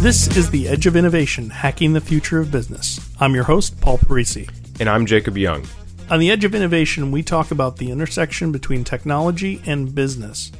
This 0.00 0.34
is 0.34 0.48
The 0.48 0.66
Edge 0.66 0.86
of 0.86 0.96
Innovation 0.96 1.50
Hacking 1.50 1.92
the 1.92 2.00
Future 2.00 2.40
of 2.40 2.50
Business. 2.50 3.06
I'm 3.20 3.34
your 3.34 3.44
host, 3.44 3.78
Paul 3.82 3.98
Parisi. 3.98 4.48
And 4.80 4.88
I'm 4.88 5.04
Jacob 5.04 5.36
Young. 5.36 5.66
On 6.08 6.18
The 6.18 6.30
Edge 6.30 6.42
of 6.46 6.54
Innovation, 6.54 7.10
we 7.10 7.22
talk 7.22 7.50
about 7.50 7.76
the 7.76 7.90
intersection 7.90 8.50
between 8.50 8.82
technology 8.82 9.60
and 9.66 9.94
business, 9.94 10.52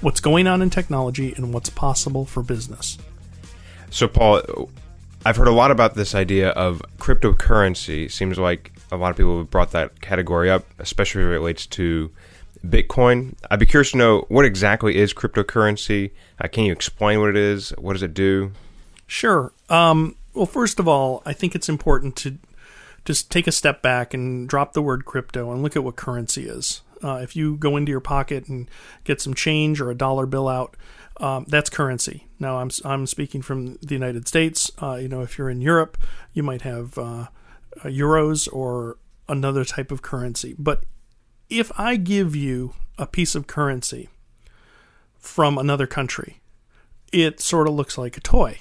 what's 0.00 0.18
going 0.18 0.48
on 0.48 0.60
in 0.60 0.70
technology, 0.70 1.32
and 1.36 1.54
what's 1.54 1.70
possible 1.70 2.24
for 2.24 2.42
business. 2.42 2.98
So, 3.90 4.08
Paul, 4.08 4.68
I've 5.24 5.36
heard 5.36 5.46
a 5.46 5.52
lot 5.52 5.70
about 5.70 5.94
this 5.94 6.12
idea 6.16 6.48
of 6.48 6.82
cryptocurrency. 6.98 8.10
Seems 8.10 8.40
like 8.40 8.72
a 8.90 8.96
lot 8.96 9.12
of 9.12 9.16
people 9.16 9.38
have 9.38 9.52
brought 9.52 9.70
that 9.70 10.00
category 10.00 10.50
up, 10.50 10.64
especially 10.80 11.22
if 11.22 11.26
it 11.26 11.30
relates 11.30 11.64
to 11.66 12.10
Bitcoin. 12.66 13.34
I'd 13.52 13.60
be 13.60 13.66
curious 13.66 13.92
to 13.92 13.98
know 13.98 14.24
what 14.28 14.44
exactly 14.44 14.96
is 14.96 15.14
cryptocurrency. 15.14 16.10
Uh, 16.40 16.48
can 16.48 16.64
you 16.64 16.72
explain 16.72 17.20
what 17.20 17.30
it 17.30 17.36
is? 17.36 17.70
What 17.78 17.92
does 17.92 18.02
it 18.02 18.14
do? 18.14 18.50
Sure. 19.10 19.52
Um, 19.68 20.14
well, 20.34 20.46
first 20.46 20.78
of 20.78 20.86
all, 20.86 21.20
I 21.26 21.32
think 21.32 21.56
it's 21.56 21.68
important 21.68 22.14
to 22.18 22.38
just 23.04 23.28
take 23.28 23.48
a 23.48 23.52
step 23.52 23.82
back 23.82 24.14
and 24.14 24.48
drop 24.48 24.72
the 24.72 24.80
word 24.80 25.04
crypto 25.04 25.50
and 25.50 25.64
look 25.64 25.74
at 25.74 25.82
what 25.82 25.96
currency 25.96 26.46
is. 26.46 26.82
Uh, 27.02 27.16
if 27.16 27.34
you 27.34 27.56
go 27.56 27.76
into 27.76 27.90
your 27.90 28.00
pocket 28.00 28.46
and 28.46 28.70
get 29.02 29.20
some 29.20 29.34
change 29.34 29.80
or 29.80 29.90
a 29.90 29.96
dollar 29.96 30.26
bill 30.26 30.46
out, 30.46 30.76
um, 31.16 31.44
that's 31.48 31.68
currency. 31.68 32.28
Now, 32.38 32.58
I'm 32.58 32.70
I'm 32.84 33.04
speaking 33.04 33.42
from 33.42 33.78
the 33.82 33.94
United 33.94 34.28
States. 34.28 34.70
Uh, 34.80 34.94
you 34.94 35.08
know, 35.08 35.22
if 35.22 35.38
you're 35.38 35.50
in 35.50 35.60
Europe, 35.60 35.98
you 36.32 36.44
might 36.44 36.62
have 36.62 36.96
uh, 36.96 37.26
euros 37.82 38.48
or 38.52 38.96
another 39.28 39.64
type 39.64 39.90
of 39.90 40.02
currency. 40.02 40.54
But 40.56 40.84
if 41.48 41.72
I 41.76 41.96
give 41.96 42.36
you 42.36 42.74
a 42.96 43.08
piece 43.08 43.34
of 43.34 43.48
currency 43.48 44.08
from 45.18 45.58
another 45.58 45.88
country, 45.88 46.40
it 47.12 47.40
sort 47.40 47.66
of 47.66 47.74
looks 47.74 47.98
like 47.98 48.16
a 48.16 48.20
toy. 48.20 48.60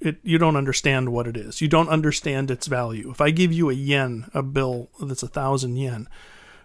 It, 0.00 0.18
you 0.22 0.38
don't 0.38 0.56
understand 0.56 1.10
what 1.10 1.26
it 1.26 1.36
is. 1.36 1.60
You 1.60 1.68
don't 1.68 1.88
understand 1.88 2.50
its 2.50 2.68
value. 2.68 3.10
If 3.10 3.20
I 3.20 3.30
give 3.30 3.52
you 3.52 3.68
a 3.68 3.74
yen, 3.74 4.30
a 4.32 4.42
bill 4.42 4.90
that's 5.02 5.24
a 5.24 5.28
thousand 5.28 5.76
yen, 5.76 6.08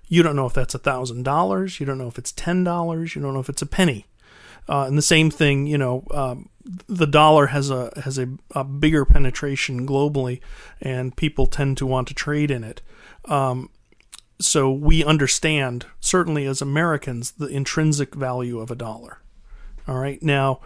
you 0.07 0.21
don't 0.21 0.35
know 0.35 0.45
if 0.45 0.53
that's 0.53 0.75
a 0.75 0.79
thousand 0.79 1.23
dollars. 1.23 1.79
You 1.79 1.85
don't 1.85 1.97
know 1.97 2.07
if 2.07 2.19
it's 2.19 2.31
ten 2.31 2.63
dollars. 2.63 3.15
You 3.15 3.21
don't 3.21 3.33
know 3.33 3.39
if 3.39 3.49
it's 3.49 3.61
a 3.61 3.67
penny. 3.67 4.05
Uh, 4.69 4.85
and 4.85 4.97
the 4.97 5.01
same 5.01 5.29
thing, 5.29 5.67
you 5.67 5.77
know, 5.77 6.05
um, 6.11 6.49
the 6.87 7.07
dollar 7.07 7.47
has 7.47 7.69
a 7.69 7.91
has 8.03 8.17
a, 8.17 8.29
a, 8.51 8.63
bigger 8.63 9.03
penetration 9.03 9.85
globally, 9.85 10.39
and 10.79 11.17
people 11.17 11.45
tend 11.45 11.77
to 11.77 11.85
want 11.85 12.07
to 12.07 12.13
trade 12.13 12.49
in 12.49 12.63
it. 12.63 12.81
Um, 13.25 13.69
so 14.39 14.71
we 14.71 15.03
understand, 15.03 15.85
certainly 15.99 16.45
as 16.45 16.61
Americans, 16.61 17.31
the 17.31 17.47
intrinsic 17.47 18.15
value 18.15 18.59
of 18.59 18.71
a 18.71 18.75
dollar. 18.75 19.19
All 19.87 19.97
right. 19.97 20.21
Now, 20.23 20.61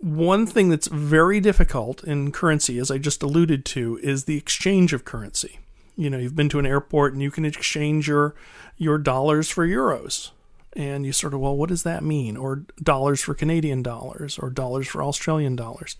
one 0.00 0.46
thing 0.46 0.70
that's 0.70 0.88
very 0.88 1.40
difficult 1.40 2.02
in 2.04 2.32
currency, 2.32 2.78
as 2.78 2.90
I 2.90 2.98
just 2.98 3.22
alluded 3.22 3.64
to, 3.66 3.98
is 4.02 4.24
the 4.24 4.36
exchange 4.36 4.92
of 4.92 5.04
currency. 5.04 5.60
You 5.96 6.08
know, 6.08 6.18
you've 6.18 6.36
been 6.36 6.48
to 6.50 6.58
an 6.58 6.66
airport 6.66 7.12
and 7.12 7.22
you 7.22 7.30
can 7.30 7.44
exchange 7.44 8.08
your 8.08 8.34
your 8.76 8.96
dollars 8.96 9.50
for 9.50 9.66
euros. 9.66 10.30
And 10.74 11.04
you 11.04 11.12
sort 11.12 11.34
of, 11.34 11.40
well, 11.40 11.56
what 11.56 11.68
does 11.68 11.82
that 11.82 12.04
mean? 12.04 12.36
Or 12.36 12.64
dollars 12.82 13.20
for 13.20 13.34
Canadian 13.34 13.82
dollars 13.82 14.38
or 14.38 14.50
dollars 14.50 14.86
for 14.88 15.02
Australian 15.02 15.56
dollars. 15.56 15.96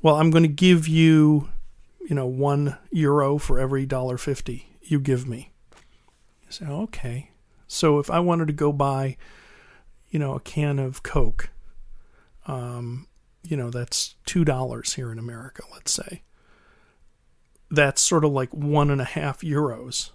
Well, 0.00 0.14
I'm 0.14 0.30
going 0.30 0.44
to 0.44 0.48
give 0.48 0.86
you, 0.88 1.48
you 2.08 2.14
know, 2.14 2.26
one 2.26 2.78
euro 2.90 3.36
for 3.36 3.58
every 3.58 3.84
dollar 3.86 4.16
fifty 4.16 4.78
you 4.80 4.98
give 5.00 5.26
me. 5.26 5.52
You 6.46 6.52
say, 6.52 6.66
okay. 6.66 7.30
So 7.66 7.98
if 7.98 8.10
I 8.10 8.20
wanted 8.20 8.46
to 8.46 8.54
go 8.54 8.72
buy, 8.72 9.16
you 10.08 10.18
know, 10.18 10.34
a 10.34 10.40
can 10.40 10.78
of 10.78 11.02
Coke, 11.02 11.50
um, 12.46 13.06
you 13.42 13.56
know, 13.56 13.70
that's 13.70 14.14
two 14.26 14.44
dollars 14.44 14.94
here 14.94 15.10
in 15.10 15.18
America, 15.18 15.62
let's 15.72 15.92
say. 15.92 16.22
That's 17.70 18.00
sort 18.00 18.24
of 18.24 18.32
like 18.32 18.52
one 18.52 18.90
and 18.90 19.00
a 19.00 19.04
half 19.04 19.40
euros 19.40 20.10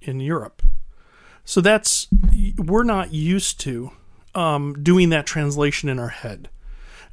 in 0.00 0.20
Europe. 0.20 0.62
So 1.44 1.60
that's 1.60 2.08
we're 2.56 2.84
not 2.84 3.12
used 3.12 3.60
to 3.60 3.90
um, 4.34 4.82
doing 4.82 5.10
that 5.10 5.26
translation 5.26 5.88
in 5.88 5.98
our 5.98 6.08
head, 6.08 6.48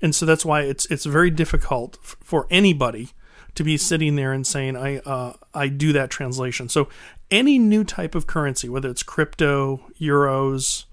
and 0.01 0.15
so 0.15 0.25
that's 0.25 0.45
why 0.45 0.61
it's 0.61 0.85
it's 0.85 1.05
very 1.05 1.29
difficult 1.29 1.97
f- 2.01 2.15
for 2.21 2.47
anybody 2.49 3.09
to 3.55 3.63
be 3.63 3.75
sitting 3.75 4.15
there 4.15 4.31
and 4.31 4.47
saying 4.47 4.77
I 4.77 4.99
uh, 4.99 5.33
I 5.53 5.67
do 5.67 5.91
that 5.93 6.09
translation. 6.09 6.69
So 6.69 6.87
any 7.29 7.59
new 7.59 7.83
type 7.83 8.15
of 8.15 8.25
currency, 8.25 8.69
whether 8.69 8.89
it's 8.89 9.03
crypto, 9.03 9.81
euros, 9.99 10.85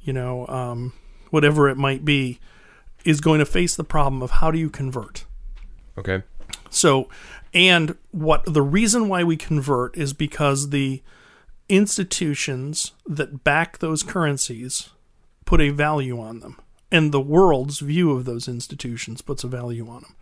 you 0.00 0.12
know, 0.12 0.46
um, 0.46 0.92
whatever 1.30 1.68
it 1.68 1.76
might 1.76 2.04
be, 2.04 2.38
is 3.04 3.20
going 3.20 3.38
to 3.38 3.46
face 3.46 3.76
the 3.76 3.84
problem 3.84 4.22
of 4.22 4.32
how 4.32 4.50
do 4.50 4.58
you 4.58 4.70
convert. 4.70 5.24
Okay. 5.98 6.22
So, 6.70 7.08
and 7.52 7.96
what 8.10 8.44
the 8.52 8.62
reason 8.62 9.08
why 9.08 9.22
we 9.22 9.36
convert 9.36 9.96
is 9.96 10.12
because 10.12 10.70
the 10.70 11.02
institutions 11.68 12.92
that 13.06 13.44
back 13.44 13.78
those 13.78 14.02
currencies 14.02 14.90
put 15.44 15.60
a 15.60 15.70
value 15.70 16.20
on 16.20 16.40
them, 16.40 16.58
and 16.90 17.12
the 17.12 17.20
world's 17.20 17.78
view 17.78 18.12
of 18.12 18.24
those 18.24 18.48
institutions 18.48 19.22
puts 19.22 19.44
a 19.44 19.48
value 19.48 19.88
on 19.88 20.02
them. 20.02 20.16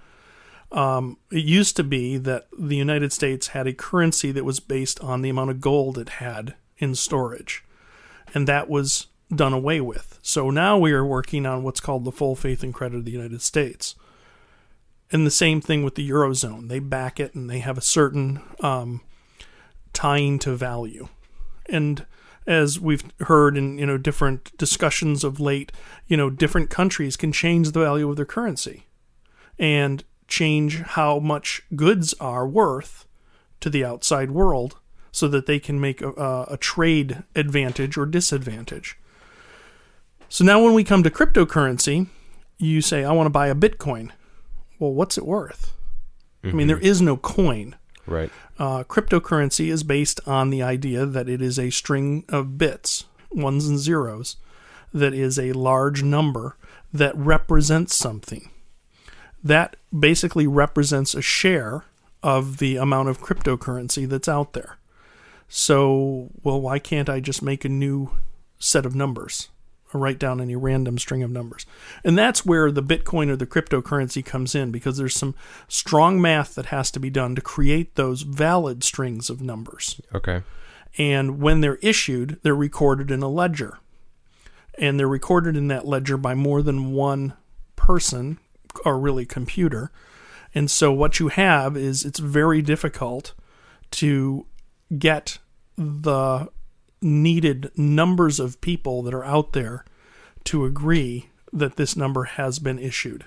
Um, 0.78 1.19
it 1.31 1.44
used 1.44 1.76
to 1.76 1.84
be 1.84 2.16
that 2.19 2.49
the 2.59 2.76
United 2.76 3.12
States 3.12 3.49
had 3.49 3.66
a 3.66 3.75
currency 3.75 4.32
that 4.32 4.44
was 4.44 4.60
based 4.60 5.00
on 5.00 5.22
the 5.22 5.28
amount 5.28 5.50
of 5.50 5.60
gold 5.60 5.99
it 5.99 6.09
had 6.09 6.54
in 6.78 6.94
storage, 6.94 7.64
and 8.34 8.47
that 8.47 8.69
was 8.69 9.06
done 9.34 9.53
away 9.53 9.81
with. 9.81 10.19
So 10.22 10.50
now 10.50 10.78
we 10.78 10.93
are 10.93 11.04
working 11.04 11.47
on 11.47 11.62
what's 11.62 11.81
called 11.81 12.04
the 12.04 12.12
full 12.12 12.37
faith 12.37 12.62
and 12.62 12.75
credit 12.75 12.98
of 12.98 13.04
the 13.04 13.10
United 13.10 13.43
States. 13.43 13.94
And 15.10 15.26
the 15.26 15.31
same 15.31 15.60
thing 15.60 15.82
with 15.82 15.94
the 15.94 16.09
Eurozone. 16.09 16.69
They 16.69 16.78
back 16.78 17.20
it 17.20 17.34
and 17.34 17.48
they 17.48 17.59
have 17.59 17.76
a 17.76 17.82
certain 17.82 18.41
um, 18.60 19.03
tying 19.93 20.38
to 20.41 20.54
value. 20.54 21.09
And 21.66 22.06
as 22.47 22.81
we've 22.81 23.04
heard 23.20 23.56
in 23.56 23.78
you 23.78 23.87
know 23.87 23.98
different 23.98 24.56
discussions 24.59 25.25
of 25.25 25.41
late, 25.41 25.72
you 26.06 26.16
know 26.16 26.31
different 26.31 26.70
countries 26.70 27.16
can 27.16 27.32
change 27.32 27.70
the 27.70 27.81
value 27.81 28.09
of 28.09 28.16
their 28.16 28.25
currency, 28.25 28.87
and 29.59 30.04
change 30.26 30.81
how 30.81 31.19
much 31.19 31.62
goods 31.76 32.14
are 32.20 32.47
worth 32.47 33.06
to 33.60 33.70
the 33.70 33.84
outside 33.84 34.31
world, 34.31 34.78
so 35.12 35.28
that 35.28 35.47
they 35.47 35.60
can 35.60 35.81
make 35.81 36.00
a, 36.00 36.47
a 36.49 36.56
trade 36.59 37.22
advantage 37.37 37.97
or 37.97 38.06
disadvantage. 38.06 38.99
So 40.32 40.47
now 40.47 40.65
when 40.65 40.72
we 40.72 40.82
come 40.82 41.03
to 41.03 41.10
cryptocurrency, 41.10 42.06
you 42.56 42.81
say, 42.81 43.04
I 43.04 43.12
want 43.12 43.26
to 43.26 43.31
buy 43.31 43.48
a 43.48 43.54
Bitcoin. 43.54 44.12
Well, 44.78 44.94
what's 44.94 45.19
it 45.19 45.26
worth? 45.26 45.75
Mm-hmm. 46.43 46.48
I 46.48 46.53
mean, 46.56 46.66
there 46.69 46.78
is 46.78 47.03
no 47.03 47.19
coin. 47.19 47.76
Right. 48.06 48.31
Uh, 48.59 48.84
cryptocurrency 48.84 49.70
is 49.70 49.82
based 49.82 50.26
on 50.26 50.48
the 50.48 50.62
idea 50.62 51.04
that 51.04 51.28
it 51.28 51.43
is 51.43 51.59
a 51.59 51.69
string 51.69 52.25
of 52.31 52.56
bits, 52.56 53.04
ones 53.31 53.69
and 53.69 53.78
zeros, 53.78 54.37
that 54.94 55.12
is 55.12 55.38
a 55.38 55.53
large 55.53 56.03
number 56.03 56.56
that 56.94 57.14
represents 57.14 57.94
something. 57.94 58.49
That 59.44 59.76
basically 59.97 60.47
represents 60.47 61.14
a 61.14 61.20
share 61.20 61.84
of 62.22 62.56
the 62.56 62.76
amount 62.76 63.10
of 63.10 63.20
cryptocurrency 63.20 64.09
that's 64.09 64.28
out 64.28 64.54
there. 64.54 64.78
So, 65.50 66.31
well, 66.43 66.59
why 66.59 66.78
can't 66.78 67.10
I 67.10 67.20
just 67.20 67.43
make 67.43 67.66
a 67.66 67.69
new 67.69 68.12
set 68.59 68.87
of 68.87 68.94
numbers? 68.94 69.50
Write 69.98 70.19
down 70.19 70.41
any 70.41 70.56
random 70.56 70.98
string 70.98 71.22
of 71.22 71.30
numbers. 71.30 71.66
And 72.04 72.16
that's 72.16 72.44
where 72.44 72.70
the 72.70 72.82
Bitcoin 72.82 73.28
or 73.28 73.36
the 73.36 73.47
cryptocurrency 73.47 74.25
comes 74.25 74.54
in 74.54 74.70
because 74.70 74.97
there's 74.97 75.14
some 75.14 75.34
strong 75.69 76.20
math 76.20 76.54
that 76.54 76.66
has 76.66 76.91
to 76.92 77.00
be 77.00 77.10
done 77.10 77.34
to 77.34 77.41
create 77.41 77.94
those 77.94 78.22
valid 78.22 78.84
strings 78.84 79.31
of 79.31 79.41
numbers. 79.41 80.00
Okay. 80.14 80.42
And 80.98 81.41
when 81.41 81.60
they're 81.60 81.76
issued, 81.76 82.38
they're 82.42 82.54
recorded 82.54 83.10
in 83.10 83.22
a 83.22 83.28
ledger. 83.28 83.78
And 84.78 84.99
they're 84.99 85.08
recorded 85.08 85.56
in 85.56 85.69
that 85.69 85.87
ledger 85.87 86.17
by 86.17 86.34
more 86.34 86.62
than 86.62 86.93
one 86.93 87.34
person 87.76 88.38
or 88.84 88.99
really 88.99 89.26
computer. 89.26 89.90
And 90.55 90.70
so 90.70 90.93
what 90.93 91.19
you 91.19 91.28
have 91.28 91.76
is 91.76 92.05
it's 92.05 92.19
very 92.19 92.62
difficult 92.62 93.34
to 93.93 94.46
get 94.99 95.38
the 95.76 96.49
needed 97.02 97.70
numbers 97.76 98.40
of 98.40 98.60
people 98.60 99.02
that 99.02 99.14
are 99.14 99.25
out 99.25 99.52
there 99.52 99.84
to 100.44 100.64
agree 100.64 101.28
that 101.52 101.76
this 101.76 101.96
number 101.96 102.25
has 102.25 102.58
been 102.58 102.78
issued. 102.78 103.25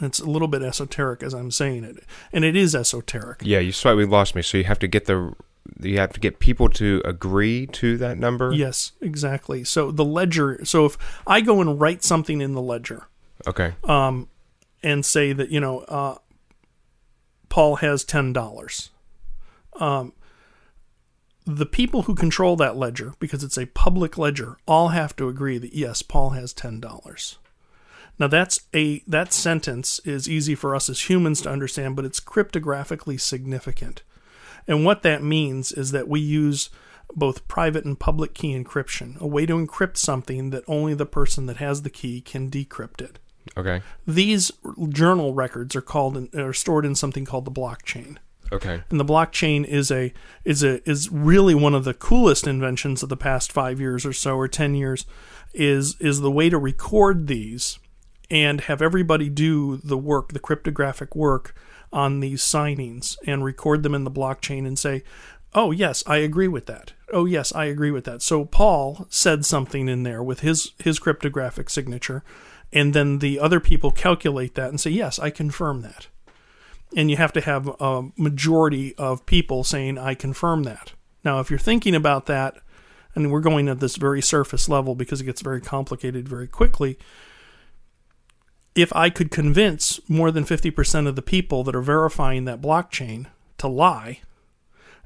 It's 0.00 0.20
a 0.20 0.26
little 0.26 0.48
bit 0.48 0.62
esoteric 0.62 1.22
as 1.22 1.34
I'm 1.34 1.50
saying 1.50 1.84
it, 1.84 2.04
and 2.32 2.44
it 2.44 2.56
is 2.56 2.74
esoteric. 2.74 3.40
Yeah, 3.42 3.58
you 3.58 3.72
slightly 3.72 4.04
lost 4.04 4.34
me. 4.34 4.42
So 4.42 4.58
you 4.58 4.64
have 4.64 4.78
to 4.80 4.86
get 4.86 5.06
the 5.06 5.34
you 5.80 5.98
have 5.98 6.12
to 6.12 6.20
get 6.20 6.38
people 6.38 6.68
to 6.70 7.02
agree 7.04 7.66
to 7.66 7.96
that 7.98 8.18
number. 8.18 8.52
Yes, 8.52 8.92
exactly. 9.00 9.64
So 9.64 9.90
the 9.90 10.04
ledger. 10.04 10.64
So 10.64 10.86
if 10.86 10.96
I 11.26 11.40
go 11.40 11.60
and 11.60 11.80
write 11.80 12.02
something 12.02 12.40
in 12.40 12.54
the 12.54 12.62
ledger, 12.62 13.06
okay, 13.46 13.74
um, 13.84 14.28
and 14.82 15.04
say 15.04 15.32
that 15.32 15.50
you 15.50 15.60
know, 15.60 15.80
uh, 15.80 16.18
Paul 17.48 17.76
has 17.76 18.04
ten 18.04 18.32
dollars, 18.32 18.90
um, 19.74 20.12
the 21.48 21.66
people 21.66 22.02
who 22.02 22.14
control 22.14 22.56
that 22.56 22.76
ledger, 22.76 23.14
because 23.18 23.42
it's 23.42 23.56
a 23.56 23.66
public 23.66 24.18
ledger, 24.18 24.58
all 24.66 24.88
have 24.88 25.16
to 25.16 25.28
agree 25.28 25.56
that 25.56 25.74
yes, 25.74 26.02
Paul 26.02 26.30
has 26.30 26.52
$10. 26.52 27.36
Now 28.18 28.26
that's 28.26 28.60
a 28.74 29.02
that 29.06 29.32
sentence 29.32 29.98
is 30.00 30.28
easy 30.28 30.54
for 30.54 30.74
us 30.74 30.90
as 30.90 31.08
humans 31.08 31.40
to 31.42 31.50
understand, 31.50 31.96
but 31.96 32.04
it's 32.04 32.20
cryptographically 32.20 33.18
significant. 33.18 34.02
And 34.66 34.84
what 34.84 35.02
that 35.02 35.22
means 35.22 35.72
is 35.72 35.92
that 35.92 36.08
we 36.08 36.20
use 36.20 36.68
both 37.14 37.48
private 37.48 37.86
and 37.86 37.98
public 37.98 38.34
key 38.34 38.52
encryption, 38.52 39.18
a 39.18 39.26
way 39.26 39.46
to 39.46 39.54
encrypt 39.54 39.96
something 39.96 40.50
that 40.50 40.64
only 40.66 40.92
the 40.92 41.06
person 41.06 41.46
that 41.46 41.56
has 41.56 41.80
the 41.80 41.90
key 41.90 42.20
can 42.20 42.50
decrypt 42.50 43.00
it. 43.00 43.18
Okay. 43.56 43.80
These 44.06 44.52
journal 44.90 45.32
records 45.32 45.74
are 45.74 45.80
called 45.80 46.16
in, 46.18 46.28
are 46.38 46.52
stored 46.52 46.84
in 46.84 46.94
something 46.94 47.24
called 47.24 47.46
the 47.46 47.50
blockchain. 47.50 48.18
Okay. 48.52 48.82
And 48.90 48.98
the 48.98 49.04
blockchain 49.04 49.64
is 49.64 49.90
a 49.90 50.12
is 50.44 50.62
a 50.62 50.88
is 50.88 51.10
really 51.10 51.54
one 51.54 51.74
of 51.74 51.84
the 51.84 51.94
coolest 51.94 52.46
inventions 52.46 53.02
of 53.02 53.08
the 53.08 53.16
past 53.16 53.52
5 53.52 53.80
years 53.80 54.06
or 54.06 54.12
so 54.12 54.36
or 54.36 54.48
10 54.48 54.74
years 54.74 55.06
is 55.54 55.96
is 56.00 56.20
the 56.20 56.30
way 56.30 56.48
to 56.48 56.58
record 56.58 57.26
these 57.26 57.78
and 58.30 58.62
have 58.62 58.82
everybody 58.82 59.28
do 59.28 59.78
the 59.78 59.98
work, 59.98 60.32
the 60.32 60.38
cryptographic 60.38 61.16
work 61.16 61.54
on 61.92 62.20
these 62.20 62.42
signings 62.42 63.16
and 63.26 63.44
record 63.44 63.82
them 63.82 63.94
in 63.94 64.04
the 64.04 64.10
blockchain 64.10 64.66
and 64.66 64.78
say, 64.78 65.02
"Oh, 65.54 65.70
yes, 65.70 66.04
I 66.06 66.18
agree 66.18 66.48
with 66.48 66.66
that. 66.66 66.92
Oh, 67.10 67.24
yes, 67.24 67.54
I 67.54 67.64
agree 67.64 67.90
with 67.90 68.04
that." 68.04 68.20
So 68.20 68.44
Paul 68.44 69.06
said 69.08 69.46
something 69.46 69.88
in 69.88 70.02
there 70.02 70.22
with 70.22 70.40
his 70.40 70.72
his 70.82 70.98
cryptographic 70.98 71.70
signature 71.70 72.22
and 72.72 72.94
then 72.94 73.18
the 73.18 73.40
other 73.40 73.60
people 73.60 73.90
calculate 73.90 74.54
that 74.54 74.68
and 74.68 74.80
say, 74.80 74.90
"Yes, 74.90 75.18
I 75.18 75.30
confirm 75.30 75.80
that." 75.82 76.08
And 76.96 77.10
you 77.10 77.16
have 77.16 77.32
to 77.34 77.40
have 77.40 77.68
a 77.80 78.08
majority 78.16 78.94
of 78.96 79.26
people 79.26 79.62
saying, 79.62 79.98
"I 79.98 80.14
confirm 80.14 80.62
that." 80.62 80.92
Now, 81.24 81.40
if 81.40 81.50
you're 81.50 81.58
thinking 81.58 81.94
about 81.94 82.26
that, 82.26 82.56
and 83.14 83.30
we're 83.30 83.40
going 83.40 83.68
at 83.68 83.80
this 83.80 83.96
very 83.96 84.22
surface 84.22 84.68
level 84.68 84.94
because 84.94 85.20
it 85.20 85.24
gets 85.24 85.42
very 85.42 85.60
complicated 85.60 86.28
very 86.28 86.46
quickly, 86.46 86.98
if 88.74 88.94
I 88.94 89.10
could 89.10 89.30
convince 89.30 89.98
more 90.08 90.30
than 90.30 90.44
50% 90.44 91.08
of 91.08 91.16
the 91.16 91.22
people 91.22 91.64
that 91.64 91.74
are 91.74 91.82
verifying 91.82 92.44
that 92.44 92.60
blockchain 92.60 93.26
to 93.58 93.66
lie 93.66 94.20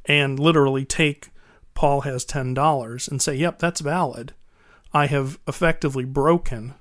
and 0.05 0.39
literally 0.39 0.85
take 0.85 1.31
Paul 1.75 2.03
has 2.03 2.25
$10 2.27 3.09
and 3.09 3.23
say, 3.23 3.35
yep, 3.35 3.59
that's 3.59 3.81
valid, 3.81 4.35
I 4.93 5.07
have 5.07 5.39
effectively 5.49 6.05
broken 6.05 6.75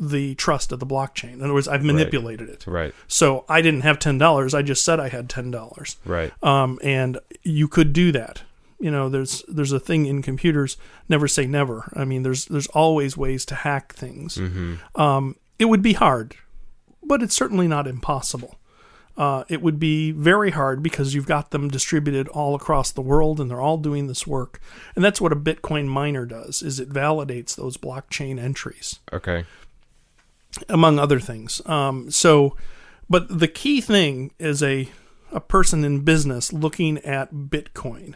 the 0.00 0.34
trust 0.36 0.70
of 0.72 0.78
the 0.80 0.86
blockchain. 0.86 1.34
In 1.34 1.42
other 1.42 1.54
words, 1.54 1.68
I've 1.68 1.82
manipulated 1.82 2.48
it. 2.48 2.66
Right. 2.66 2.94
So 3.08 3.44
I 3.48 3.60
didn't 3.62 3.80
have 3.80 3.98
$10. 3.98 4.54
I 4.54 4.62
just 4.62 4.84
said 4.84 5.00
I 5.00 5.08
had 5.08 5.28
$10. 5.28 5.96
Right. 6.04 6.32
Um, 6.42 6.78
and 6.82 7.18
you 7.42 7.68
could 7.68 7.92
do 7.92 8.12
that. 8.12 8.42
You 8.80 8.92
know, 8.92 9.08
there's 9.08 9.42
there's 9.48 9.72
a 9.72 9.80
thing 9.80 10.06
in 10.06 10.22
computers, 10.22 10.76
never 11.08 11.26
say 11.26 11.46
never. 11.46 11.90
I 11.96 12.04
mean, 12.04 12.22
there's 12.22 12.44
there's 12.44 12.68
always 12.68 13.16
ways 13.16 13.44
to 13.46 13.56
hack 13.56 13.92
things. 13.92 14.38
Um, 14.94 15.34
it 15.58 15.64
would 15.64 15.82
be 15.82 15.94
hard, 15.94 16.36
but 17.02 17.20
it's 17.20 17.34
certainly 17.34 17.66
not 17.66 17.88
impossible. 17.88 18.56
Uh, 19.16 19.42
it 19.48 19.60
would 19.60 19.80
be 19.80 20.12
very 20.12 20.52
hard 20.52 20.80
because 20.80 21.12
you've 21.12 21.26
got 21.26 21.50
them 21.50 21.68
distributed 21.68 22.28
all 22.28 22.54
across 22.54 22.92
the 22.92 23.02
world 23.02 23.40
and 23.40 23.50
they're 23.50 23.60
all 23.60 23.78
doing 23.78 24.06
this 24.06 24.28
work. 24.28 24.60
And 24.94 25.04
that's 25.04 25.20
what 25.20 25.32
a 25.32 25.36
Bitcoin 25.36 25.86
miner 25.88 26.24
does 26.24 26.62
is 26.62 26.78
it 26.78 26.88
validates 26.88 27.56
those 27.56 27.76
blockchain 27.76 28.38
entries 28.40 29.00
Okay. 29.12 29.44
Among 30.68 30.98
other 30.98 31.20
things. 31.20 31.60
Um, 31.66 32.10
so, 32.10 32.56
but 33.08 33.38
the 33.38 33.48
key 33.48 33.80
thing 33.80 34.32
is 34.38 34.62
a 34.62 34.88
a 35.30 35.40
person 35.40 35.84
in 35.84 36.00
business 36.00 36.52
looking 36.52 36.98
at 36.98 37.32
Bitcoin 37.32 38.14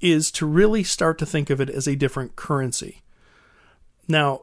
is 0.00 0.30
to 0.32 0.46
really 0.46 0.82
start 0.82 1.18
to 1.18 1.26
think 1.26 1.50
of 1.50 1.60
it 1.60 1.70
as 1.70 1.86
a 1.86 1.94
different 1.94 2.36
currency. 2.36 3.02
Now, 4.08 4.42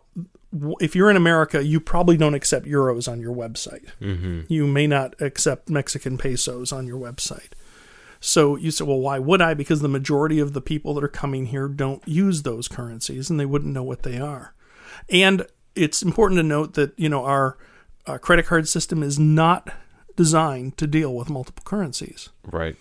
if 0.80 0.96
you're 0.96 1.10
in 1.10 1.18
America, 1.18 1.64
you 1.64 1.80
probably 1.80 2.18
don't 2.18 2.34
accept 2.34 2.66
euros 2.66 3.12
on 3.12 3.20
your 3.20 3.36
website. 3.36 3.88
Mm-hmm. 4.02 4.42
You 4.48 4.66
may 4.66 4.88
not 4.88 5.16
accept 5.20 5.70
Mexican 5.70 6.18
pesos 6.18 6.72
on 6.72 6.88
your 6.88 7.00
website. 7.00 7.52
So 8.20 8.56
you 8.56 8.72
say, 8.72 8.84
well, 8.84 9.00
why 9.00 9.20
would 9.20 9.42
I? 9.42 9.54
Because 9.54 9.82
the 9.82 9.88
majority 9.88 10.40
of 10.40 10.54
the 10.54 10.62
people 10.62 10.94
that 10.96 11.04
are 11.04 11.10
coming 11.10 11.48
here 11.48 11.68
don't 11.68 12.06
use 12.08 12.42
those 12.42 12.68
currencies 12.68 13.30
and 13.30 13.40
they 13.40 13.46
wouldn't 13.46 13.74
know 13.74 13.84
what 13.84 14.04
they 14.04 14.20
are. 14.20 14.54
And 15.10 15.46
it's 15.84 16.02
important 16.04 16.38
to 16.40 16.44
note 16.44 16.74
that, 16.74 16.92
you 16.98 17.10
know, 17.10 17.24
our, 17.26 17.58
uh 18.08 18.18
credit 18.18 18.46
card 18.46 18.68
system 18.68 19.04
is 19.04 19.18
not 19.20 19.70
designed 20.16 20.78
to 20.78 20.86
deal 20.88 21.12
with 21.16 21.30
multiple 21.30 21.64
currencies 21.66 22.30
Right. 22.60 22.76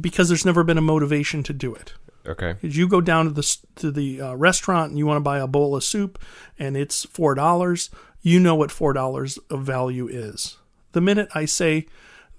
because 0.00 0.28
there's 0.28 0.44
never 0.50 0.62
been 0.64 0.78
a 0.78 0.82
motivation 0.94 1.42
to 1.44 1.52
do 1.52 1.74
it. 1.74 1.94
Okay. 2.26 2.52
Because 2.60 2.76
you 2.76 2.86
go 2.86 3.00
down 3.00 3.24
to 3.26 3.30
the 3.32 3.56
to 3.76 3.90
the 3.90 4.08
uh, 4.20 4.34
restaurant 4.34 4.90
and 4.90 4.98
you 4.98 5.06
want 5.06 5.16
to 5.16 5.28
buy 5.32 5.38
a 5.38 5.46
bowl 5.46 5.74
of 5.74 5.82
soup 5.82 6.18
and 6.58 6.76
it's 6.76 7.04
four 7.06 7.34
dollars, 7.34 7.90
you 8.22 8.38
know 8.38 8.54
what 8.54 8.70
four 8.70 8.92
dollars 8.92 9.38
of 9.48 9.62
value 9.62 10.06
is. 10.08 10.58
The 10.92 11.00
minute 11.00 11.28
I 11.34 11.46
say 11.46 11.86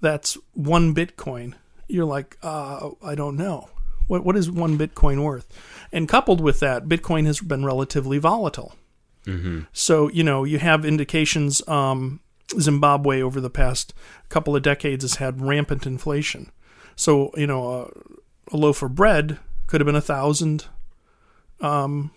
that's 0.00 0.38
one 0.54 0.94
Bitcoin, 0.94 1.54
you're 1.88 2.04
like, 2.16 2.36
uh, 2.42 2.90
I 3.02 3.14
don't 3.16 3.36
know. 3.36 3.68
What 4.06 4.24
what 4.24 4.36
is 4.36 4.48
one 4.50 4.78
Bitcoin 4.78 5.24
worth? 5.24 5.46
And 5.92 6.08
coupled 6.08 6.40
with 6.40 6.60
that, 6.60 6.86
Bitcoin 6.88 7.26
has 7.26 7.40
been 7.40 7.64
relatively 7.64 8.18
volatile. 8.18 8.74
So 9.72 10.08
you 10.08 10.22
know 10.24 10.44
you 10.44 10.58
have 10.58 10.84
indications. 10.84 11.66
Um, 11.68 12.20
Zimbabwe 12.60 13.22
over 13.22 13.40
the 13.40 13.48
past 13.48 13.94
couple 14.28 14.54
of 14.54 14.62
decades 14.62 15.04
has 15.04 15.14
had 15.14 15.40
rampant 15.40 15.86
inflation. 15.86 16.50
So 16.96 17.30
you 17.36 17.46
know 17.46 17.62
a, 18.50 18.54
a 18.54 18.56
loaf 18.56 18.82
of 18.82 18.94
bread 18.94 19.38
could 19.66 19.80
have 19.80 19.86
been 19.86 19.94
a 19.96 20.00
thousand 20.02 20.66
um, 21.60 22.10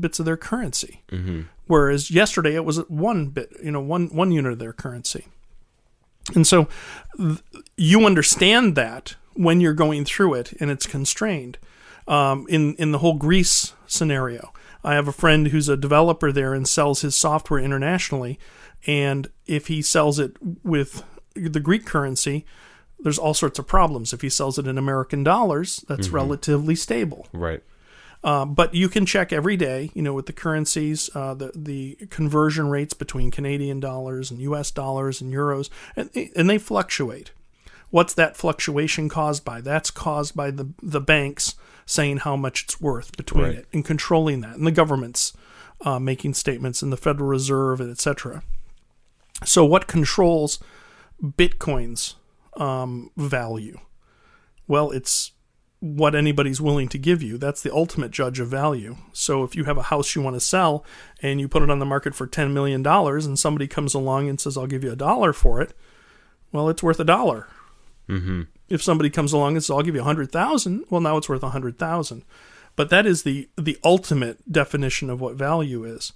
bits 0.00 0.18
of 0.18 0.24
their 0.24 0.36
currency, 0.36 1.02
Mm-hmm. 1.10 1.42
whereas 1.66 2.10
yesterday 2.10 2.54
it 2.54 2.64
was 2.64 2.78
one 2.88 3.26
bit, 3.28 3.50
you 3.62 3.70
know, 3.70 3.80
one 3.80 4.08
one 4.08 4.32
unit 4.32 4.52
of 4.52 4.58
their 4.58 4.72
currency. 4.72 5.26
And 6.34 6.46
so 6.46 6.68
th- 7.16 7.38
you 7.76 8.04
understand 8.04 8.74
that 8.74 9.14
when 9.34 9.60
you're 9.60 9.74
going 9.74 10.04
through 10.04 10.34
it 10.34 10.52
and 10.60 10.70
it's 10.70 10.86
constrained. 10.86 11.58
Um, 12.08 12.46
in 12.48 12.74
in 12.76 12.90
the 12.92 12.98
whole 12.98 13.14
Greece 13.14 13.74
scenario, 13.86 14.52
I 14.88 14.94
have 14.94 15.06
a 15.06 15.12
friend 15.12 15.48
who's 15.48 15.68
a 15.68 15.76
developer 15.76 16.32
there 16.32 16.54
and 16.54 16.66
sells 16.66 17.02
his 17.02 17.14
software 17.14 17.60
internationally, 17.60 18.38
and 18.86 19.28
if 19.46 19.66
he 19.66 19.82
sells 19.82 20.18
it 20.18 20.34
with 20.64 21.04
the 21.34 21.60
Greek 21.60 21.84
currency, 21.84 22.46
there's 22.98 23.18
all 23.18 23.34
sorts 23.34 23.58
of 23.58 23.66
problems. 23.66 24.14
If 24.14 24.22
he 24.22 24.30
sells 24.30 24.58
it 24.58 24.66
in 24.66 24.78
American 24.78 25.22
dollars, 25.22 25.84
that's 25.88 26.08
relatively 26.08 26.74
stable. 26.74 27.26
Right. 27.34 27.62
Uh, 28.24 28.46
but 28.46 28.74
you 28.74 28.88
can 28.88 29.04
check 29.04 29.30
every 29.30 29.58
day, 29.58 29.90
you 29.92 30.00
know, 30.00 30.14
with 30.14 30.24
the 30.24 30.32
currencies, 30.32 31.10
uh, 31.14 31.34
the 31.34 31.52
the 31.54 31.98
conversion 32.08 32.70
rates 32.70 32.94
between 32.94 33.30
Canadian 33.30 33.80
dollars 33.80 34.30
and 34.30 34.40
U.S. 34.40 34.70
dollars 34.70 35.20
and 35.20 35.30
euros, 35.34 35.68
and 35.96 36.08
and 36.34 36.48
they 36.48 36.56
fluctuate. 36.56 37.32
What's 37.90 38.14
that 38.14 38.36
fluctuation 38.36 39.08
caused 39.08 39.44
by? 39.44 39.60
That's 39.60 39.90
caused 39.90 40.36
by 40.36 40.50
the 40.50 40.70
the 40.82 41.00
banks 41.00 41.54
saying 41.86 42.18
how 42.18 42.36
much 42.36 42.64
it's 42.64 42.80
worth 42.80 43.16
between 43.16 43.44
Right. 43.44 43.54
it 43.56 43.66
and 43.72 43.84
controlling 43.84 44.40
that, 44.42 44.56
and 44.56 44.66
the 44.66 44.72
governments 44.72 45.32
uh, 45.82 45.98
making 45.98 46.34
statements, 46.34 46.82
and 46.82 46.92
the 46.92 46.96
Federal 46.96 47.28
Reserve, 47.28 47.80
and 47.80 47.90
etc. 47.90 48.42
So, 49.44 49.64
what 49.64 49.86
controls 49.86 50.58
Bitcoin's 51.22 52.16
um, 52.56 53.10
value? 53.16 53.78
Well, 54.66 54.90
it's 54.90 55.32
what 55.80 56.14
anybody's 56.14 56.60
willing 56.60 56.88
to 56.88 56.98
give 56.98 57.22
you. 57.22 57.38
That's 57.38 57.62
the 57.62 57.72
ultimate 57.72 58.10
judge 58.10 58.40
of 58.40 58.48
value. 58.48 58.96
So 59.12 59.44
if 59.44 59.54
you 59.54 59.62
have 59.64 59.78
a 59.78 59.82
house 59.82 60.16
you 60.16 60.22
want 60.22 60.34
to 60.34 60.40
sell 60.40 60.84
and 61.22 61.40
you 61.40 61.46
put 61.46 61.62
it 61.62 61.70
on 61.70 61.78
the 61.78 61.86
market 61.86 62.16
for 62.16 62.26
$10 62.26 62.52
million 62.52 62.84
and 62.84 63.38
somebody 63.38 63.68
comes 63.68 63.94
along 63.94 64.28
and 64.28 64.40
says, 64.40 64.56
I'll 64.56 64.66
give 64.66 64.82
you 64.82 64.90
a 64.90 64.96
dollar 64.96 65.32
for 65.32 65.62
it, 65.62 65.74
well, 66.50 66.68
it's 66.68 66.82
worth 66.82 66.98
a 66.98 67.04
dollar. 67.04 67.46
Mm-hmm. 68.08 68.42
If 68.68 68.82
somebody 68.82 69.10
comes 69.10 69.32
along 69.32 69.54
and 69.54 69.64
says, 69.64 69.70
I'll 69.70 69.82
give 69.82 69.94
you 69.94 70.00
a 70.00 70.04
hundred 70.04 70.32
thousand, 70.32 70.84
well, 70.90 71.00
now 71.00 71.16
it's 71.16 71.28
worth 71.28 71.42
a 71.42 71.50
hundred 71.50 71.78
thousand. 71.78 72.24
But 72.76 72.90
that 72.90 73.06
is 73.06 73.22
the, 73.22 73.48
the 73.56 73.78
ultimate 73.82 74.50
definition 74.50 75.10
of 75.10 75.20
what 75.20 75.34
value 75.34 75.84
is. 75.84 76.12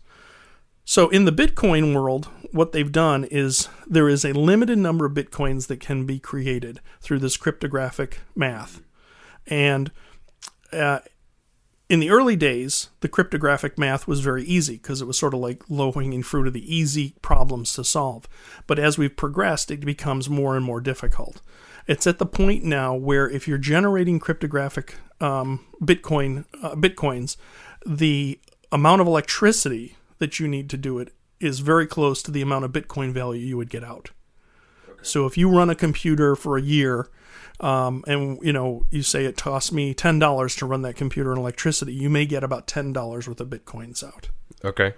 So 0.84 1.08
in 1.08 1.24
the 1.24 1.32
Bitcoin 1.32 1.94
world, 1.94 2.28
what 2.50 2.72
they've 2.72 2.90
done 2.90 3.24
is 3.24 3.68
there 3.86 4.08
is 4.08 4.24
a 4.24 4.32
limited 4.32 4.78
number 4.78 5.04
of 5.06 5.12
Bitcoins 5.14 5.68
that 5.68 5.80
can 5.80 6.06
be 6.06 6.18
created 6.18 6.80
through 7.00 7.20
this 7.20 7.36
cryptographic 7.36 8.20
math. 8.34 8.80
And 9.46 9.90
uh, 10.72 11.00
in 11.88 12.00
the 12.00 12.10
early 12.10 12.36
days, 12.36 12.88
the 13.00 13.08
cryptographic 13.08 13.78
math 13.78 14.08
was 14.08 14.20
very 14.20 14.44
easy 14.44 14.74
because 14.74 15.00
it 15.00 15.06
was 15.06 15.18
sort 15.18 15.34
of 15.34 15.40
like 15.40 15.62
low 15.68 15.92
hanging 15.92 16.22
fruit 16.22 16.46
of 16.46 16.52
the 16.52 16.74
easy 16.74 17.14
problems 17.22 17.74
to 17.74 17.84
solve. 17.84 18.26
But 18.66 18.78
as 18.78 18.98
we've 18.98 19.16
progressed, 19.16 19.70
it 19.70 19.80
becomes 19.80 20.30
more 20.30 20.56
and 20.56 20.64
more 20.64 20.80
difficult. 20.80 21.42
It's 21.86 22.06
at 22.06 22.18
the 22.18 22.26
point 22.26 22.64
now 22.64 22.94
where 22.94 23.28
if 23.28 23.48
you're 23.48 23.58
generating 23.58 24.20
cryptographic 24.20 24.96
um, 25.20 25.66
Bitcoin 25.82 26.44
uh, 26.62 26.74
bitcoins, 26.74 27.36
the 27.84 28.38
amount 28.70 29.00
of 29.00 29.06
electricity 29.06 29.96
that 30.18 30.38
you 30.38 30.48
need 30.48 30.70
to 30.70 30.76
do 30.76 30.98
it 30.98 31.12
is 31.40 31.60
very 31.60 31.86
close 31.86 32.22
to 32.22 32.30
the 32.30 32.42
amount 32.42 32.64
of 32.64 32.72
Bitcoin 32.72 33.12
value 33.12 33.44
you 33.44 33.56
would 33.56 33.70
get 33.70 33.82
out. 33.82 34.10
So 35.02 35.26
if 35.26 35.36
you 35.36 35.50
run 35.50 35.68
a 35.68 35.74
computer 35.74 36.36
for 36.36 36.56
a 36.56 36.62
year, 36.62 37.08
um, 37.60 38.04
and 38.06 38.38
you 38.42 38.52
know 38.52 38.86
you 38.90 39.02
say 39.02 39.24
it 39.24 39.36
costs 39.36 39.72
me 39.72 39.94
ten 39.94 40.18
dollars 40.18 40.54
to 40.56 40.66
run 40.66 40.82
that 40.82 40.94
computer 40.94 41.32
in 41.32 41.38
electricity, 41.38 41.92
you 41.92 42.08
may 42.08 42.24
get 42.24 42.44
about 42.44 42.66
ten 42.66 42.92
dollars 42.92 43.26
worth 43.28 43.40
of 43.40 43.48
bitcoins 43.48 44.04
out. 44.04 44.28
Okay. 44.64 44.94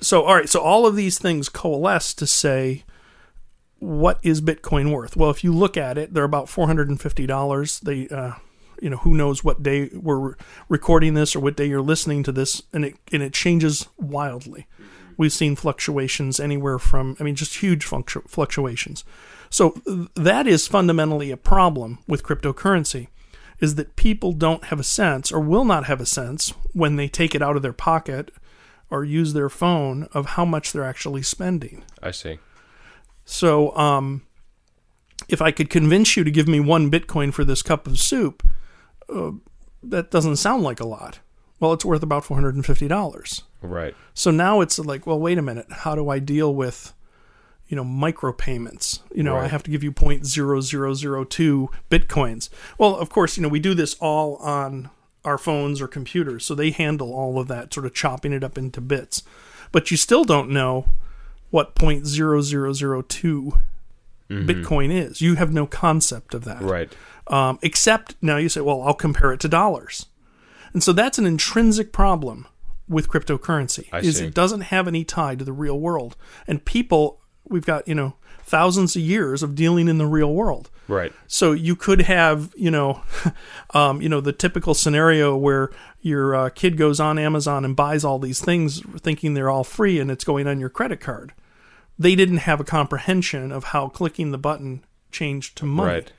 so 0.00 0.24
all 0.24 0.34
right 0.34 0.48
so 0.48 0.60
all 0.60 0.86
of 0.86 0.96
these 0.96 1.18
things 1.18 1.48
coalesce 1.48 2.12
to 2.14 2.26
say 2.26 2.84
what 3.78 4.18
is 4.22 4.40
bitcoin 4.40 4.92
worth? 4.92 5.16
Well 5.16 5.30
if 5.30 5.44
you 5.44 5.52
look 5.52 5.76
at 5.76 5.98
it 5.98 6.14
they're 6.14 6.24
about 6.24 6.46
$450 6.46 7.80
they 7.80 8.08
uh, 8.08 8.34
you 8.80 8.90
know 8.90 8.98
who 8.98 9.14
knows 9.14 9.42
what 9.42 9.62
day 9.62 9.90
we're 9.94 10.34
recording 10.68 11.14
this 11.14 11.34
or 11.34 11.40
what 11.40 11.56
day 11.56 11.66
you're 11.66 11.80
listening 11.80 12.22
to 12.24 12.32
this 12.32 12.62
and 12.72 12.84
it 12.84 12.96
and 13.12 13.22
it 13.22 13.32
changes 13.32 13.88
wildly. 13.96 14.66
We've 15.16 15.32
seen 15.32 15.56
fluctuations 15.56 16.38
anywhere 16.38 16.78
from 16.78 17.16
i 17.18 17.22
mean 17.22 17.36
just 17.36 17.56
huge 17.56 17.86
fluctu- 17.86 18.28
fluctuations. 18.28 19.04
So 19.48 19.80
that 20.14 20.46
is 20.46 20.66
fundamentally 20.66 21.30
a 21.30 21.36
problem 21.36 21.98
with 22.06 22.24
cryptocurrency 22.24 23.08
is 23.60 23.76
that 23.76 23.96
people 23.96 24.32
don't 24.32 24.64
have 24.64 24.80
a 24.80 24.84
sense 24.84 25.32
or 25.32 25.40
will 25.40 25.64
not 25.64 25.86
have 25.86 26.00
a 26.00 26.06
sense 26.06 26.50
when 26.72 26.96
they 26.96 27.08
take 27.08 27.34
it 27.34 27.42
out 27.42 27.56
of 27.56 27.62
their 27.62 27.72
pocket 27.72 28.30
or 28.90 29.04
use 29.04 29.32
their 29.32 29.48
phone 29.48 30.08
of 30.12 30.26
how 30.30 30.44
much 30.44 30.72
they're 30.72 30.84
actually 30.84 31.22
spending. 31.22 31.82
I 32.02 32.10
see. 32.10 32.38
So, 33.26 33.76
um, 33.76 34.22
if 35.28 35.42
I 35.42 35.50
could 35.50 35.68
convince 35.68 36.16
you 36.16 36.24
to 36.24 36.30
give 36.30 36.46
me 36.46 36.60
one 36.60 36.90
Bitcoin 36.90 37.34
for 37.34 37.44
this 37.44 37.60
cup 37.60 37.86
of 37.86 37.98
soup, 37.98 38.48
uh, 39.12 39.32
that 39.82 40.10
doesn't 40.10 40.36
sound 40.36 40.62
like 40.62 40.80
a 40.80 40.86
lot. 40.86 41.18
Well, 41.58 41.72
it's 41.72 41.84
worth 41.84 42.02
about 42.02 42.24
four 42.24 42.36
hundred 42.36 42.54
and 42.54 42.64
fifty 42.64 42.86
dollars. 42.86 43.42
Right. 43.62 43.94
So 44.14 44.30
now 44.30 44.60
it's 44.60 44.78
like, 44.78 45.06
well, 45.06 45.18
wait 45.18 45.38
a 45.38 45.42
minute. 45.42 45.66
How 45.70 45.94
do 45.94 46.08
I 46.08 46.20
deal 46.20 46.54
with, 46.54 46.92
you 47.66 47.76
know, 47.76 47.84
micropayments? 47.84 49.00
You 49.12 49.24
know, 49.24 49.36
I 49.36 49.48
have 49.48 49.62
to 49.64 49.70
give 49.70 49.82
you 49.82 49.90
point 49.90 50.26
zero 50.26 50.60
zero 50.60 50.94
zero 50.94 51.24
two 51.24 51.70
bitcoins. 51.90 52.48
Well, 52.78 52.94
of 52.94 53.08
course, 53.08 53.36
you 53.36 53.42
know, 53.42 53.48
we 53.48 53.58
do 53.58 53.74
this 53.74 53.94
all 54.00 54.36
on 54.36 54.90
our 55.24 55.38
phones 55.38 55.80
or 55.80 55.88
computers, 55.88 56.44
so 56.44 56.54
they 56.54 56.70
handle 56.70 57.12
all 57.12 57.40
of 57.40 57.48
that, 57.48 57.74
sort 57.74 57.86
of 57.86 57.94
chopping 57.94 58.32
it 58.32 58.44
up 58.44 58.56
into 58.56 58.80
bits. 58.80 59.24
But 59.72 59.90
you 59.90 59.96
still 59.96 60.24
don't 60.24 60.50
know 60.50 60.92
what 61.50 61.74
point 61.74 62.06
zero 62.06 62.40
zero 62.40 62.72
zero 62.72 63.02
two 63.02 63.60
Bitcoin 64.28 64.90
is. 64.92 65.20
You 65.20 65.36
have 65.36 65.52
no 65.52 65.66
concept 65.66 66.34
of 66.34 66.42
that 66.44 66.60
Right. 66.60 66.92
um, 67.28 67.60
except 67.62 68.16
now 68.20 68.38
you 68.38 68.48
say, 68.48 68.60
well, 68.60 68.82
I'll 68.82 68.92
compare 68.94 69.32
it 69.32 69.38
to 69.40 69.48
dollars. 69.48 70.06
And 70.72 70.82
so 70.82 70.92
that's 70.92 71.16
an 71.18 71.26
intrinsic 71.26 71.92
problem 71.92 72.46
with 72.88 73.08
cryptocurrency 73.08 73.86
I 73.92 74.00
is 74.00 74.16
see. 74.18 74.26
it 74.26 74.34
doesn't 74.34 74.62
have 74.62 74.88
any 74.88 75.04
tie 75.04 75.36
to 75.36 75.44
the 75.44 75.52
real 75.52 75.78
world. 75.78 76.16
And 76.48 76.64
people, 76.64 77.20
we've 77.48 77.64
got, 77.64 77.86
you 77.86 77.94
know, 77.94 78.14
thousands 78.42 78.96
of 78.96 79.02
years 79.02 79.42
of 79.44 79.54
dealing 79.54 79.86
in 79.88 79.98
the 79.98 80.06
real 80.06 80.34
world. 80.34 80.70
Right. 80.88 81.12
So 81.26 81.52
you 81.52 81.74
could 81.76 82.02
have, 82.02 82.52
you 82.56 82.70
know, 82.70 83.02
um, 83.74 84.00
you 84.00 84.08
know, 84.08 84.20
the 84.20 84.32
typical 84.32 84.74
scenario 84.74 85.36
where 85.36 85.70
your 86.00 86.34
uh, 86.34 86.48
kid 86.50 86.76
goes 86.76 87.00
on 87.00 87.18
Amazon 87.18 87.64
and 87.64 87.74
buys 87.74 88.04
all 88.04 88.18
these 88.18 88.40
things, 88.40 88.80
thinking 89.00 89.34
they're 89.34 89.50
all 89.50 89.64
free, 89.64 89.98
and 89.98 90.10
it's 90.10 90.24
going 90.24 90.46
on 90.46 90.60
your 90.60 90.68
credit 90.68 91.00
card. 91.00 91.32
They 91.98 92.14
didn't 92.14 92.38
have 92.38 92.60
a 92.60 92.64
comprehension 92.64 93.50
of 93.50 93.64
how 93.64 93.88
clicking 93.88 94.30
the 94.30 94.38
button 94.38 94.84
changed 95.10 95.56
to 95.58 95.66
money. 95.66 95.92
Right. 95.92 96.12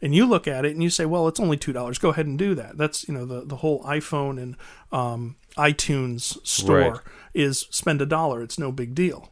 And 0.00 0.14
you 0.14 0.26
look 0.26 0.46
at 0.46 0.64
it 0.64 0.72
and 0.72 0.82
you 0.82 0.90
say, 0.90 1.06
well, 1.06 1.28
it's 1.28 1.40
only 1.40 1.56
two 1.56 1.72
dollars. 1.72 1.98
Go 1.98 2.10
ahead 2.10 2.26
and 2.26 2.38
do 2.38 2.54
that. 2.54 2.76
That's 2.76 3.08
you 3.08 3.14
know 3.14 3.24
the 3.24 3.40
the 3.44 3.56
whole 3.56 3.82
iPhone 3.84 4.40
and 4.42 4.56
um, 4.92 5.36
iTunes 5.56 6.38
store 6.46 6.78
Right. 6.78 7.00
is 7.32 7.66
spend 7.70 8.00
a 8.02 8.06
dollar. 8.06 8.42
It's 8.42 8.58
no 8.58 8.70
big 8.70 8.94
deal 8.94 9.30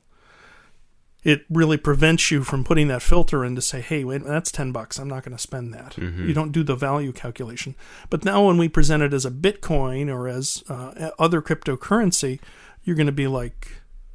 it 1.22 1.44
really 1.48 1.76
prevents 1.76 2.30
you 2.30 2.42
from 2.42 2.64
putting 2.64 2.88
that 2.88 3.02
filter 3.02 3.44
in 3.44 3.54
to 3.54 3.62
say, 3.62 3.80
hey, 3.80 4.02
wait, 4.02 4.24
that's 4.24 4.50
10 4.50 4.72
bucks. 4.72 4.98
I'm 4.98 5.08
not 5.08 5.24
going 5.24 5.36
to 5.36 5.42
spend 5.42 5.72
that. 5.72 5.96
You 6.26 6.34
don't 6.34 6.50
do 6.50 6.64
the 6.64 6.74
value 6.74 7.12
calculation. 7.12 7.76
But 8.10 8.24
now 8.24 8.46
when 8.46 8.58
we 8.58 8.68
present 8.68 9.04
it 9.04 9.14
as 9.14 9.24
a 9.24 9.30
Bitcoin 9.30 10.12
or 10.12 10.26
as 10.26 10.64
uh, 10.68 11.10
other 11.18 11.40
cryptocurrency, 11.40 12.40
you're 12.82 12.96
going 12.96 13.06
to 13.06 13.12
be 13.12 13.28
like, 13.28 13.68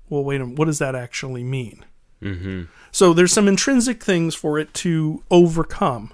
well, 0.09 0.23
wait 0.23 0.41
a 0.41 0.45
minute, 0.45 0.59
what 0.59 0.65
does 0.65 0.79
that 0.79 0.95
actually 0.95 1.43
mean? 1.43 1.85
Mm-hmm. 2.21 2.63
So 2.91 3.13
there's 3.13 3.31
some 3.31 3.47
intrinsic 3.47 4.03
things 4.03 4.35
for 4.35 4.59
it 4.59 4.73
to 4.75 5.23
overcome. 5.31 6.11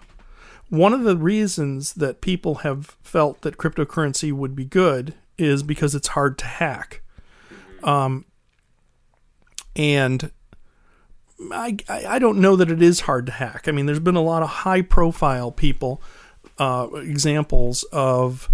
One 0.69 0.93
of 0.93 1.03
the 1.03 1.17
reasons 1.17 1.93
that 1.93 2.21
people 2.21 2.55
have 2.55 2.97
felt 3.01 3.41
that 3.41 3.57
cryptocurrency 3.57 4.31
would 4.31 4.55
be 4.55 4.65
good 4.65 5.15
is 5.37 5.63
because 5.63 5.95
it's 5.95 6.09
hard 6.09 6.37
to 6.39 6.45
hack. 6.45 7.01
Um, 7.83 8.25
and 9.75 10.31
I, 11.51 11.77
I 11.89 12.05
I 12.15 12.19
don't 12.19 12.39
know 12.39 12.55
that 12.55 12.71
it 12.71 12.81
is 12.81 13.01
hard 13.01 13.25
to 13.27 13.31
hack. 13.31 13.67
I 13.67 13.71
mean, 13.71 13.85
there's 13.85 13.99
been 13.99 14.15
a 14.15 14.21
lot 14.21 14.43
of 14.43 14.49
high 14.49 14.81
profile 14.81 15.51
people, 15.51 16.01
uh, 16.57 16.87
examples 16.95 17.83
of 17.91 18.49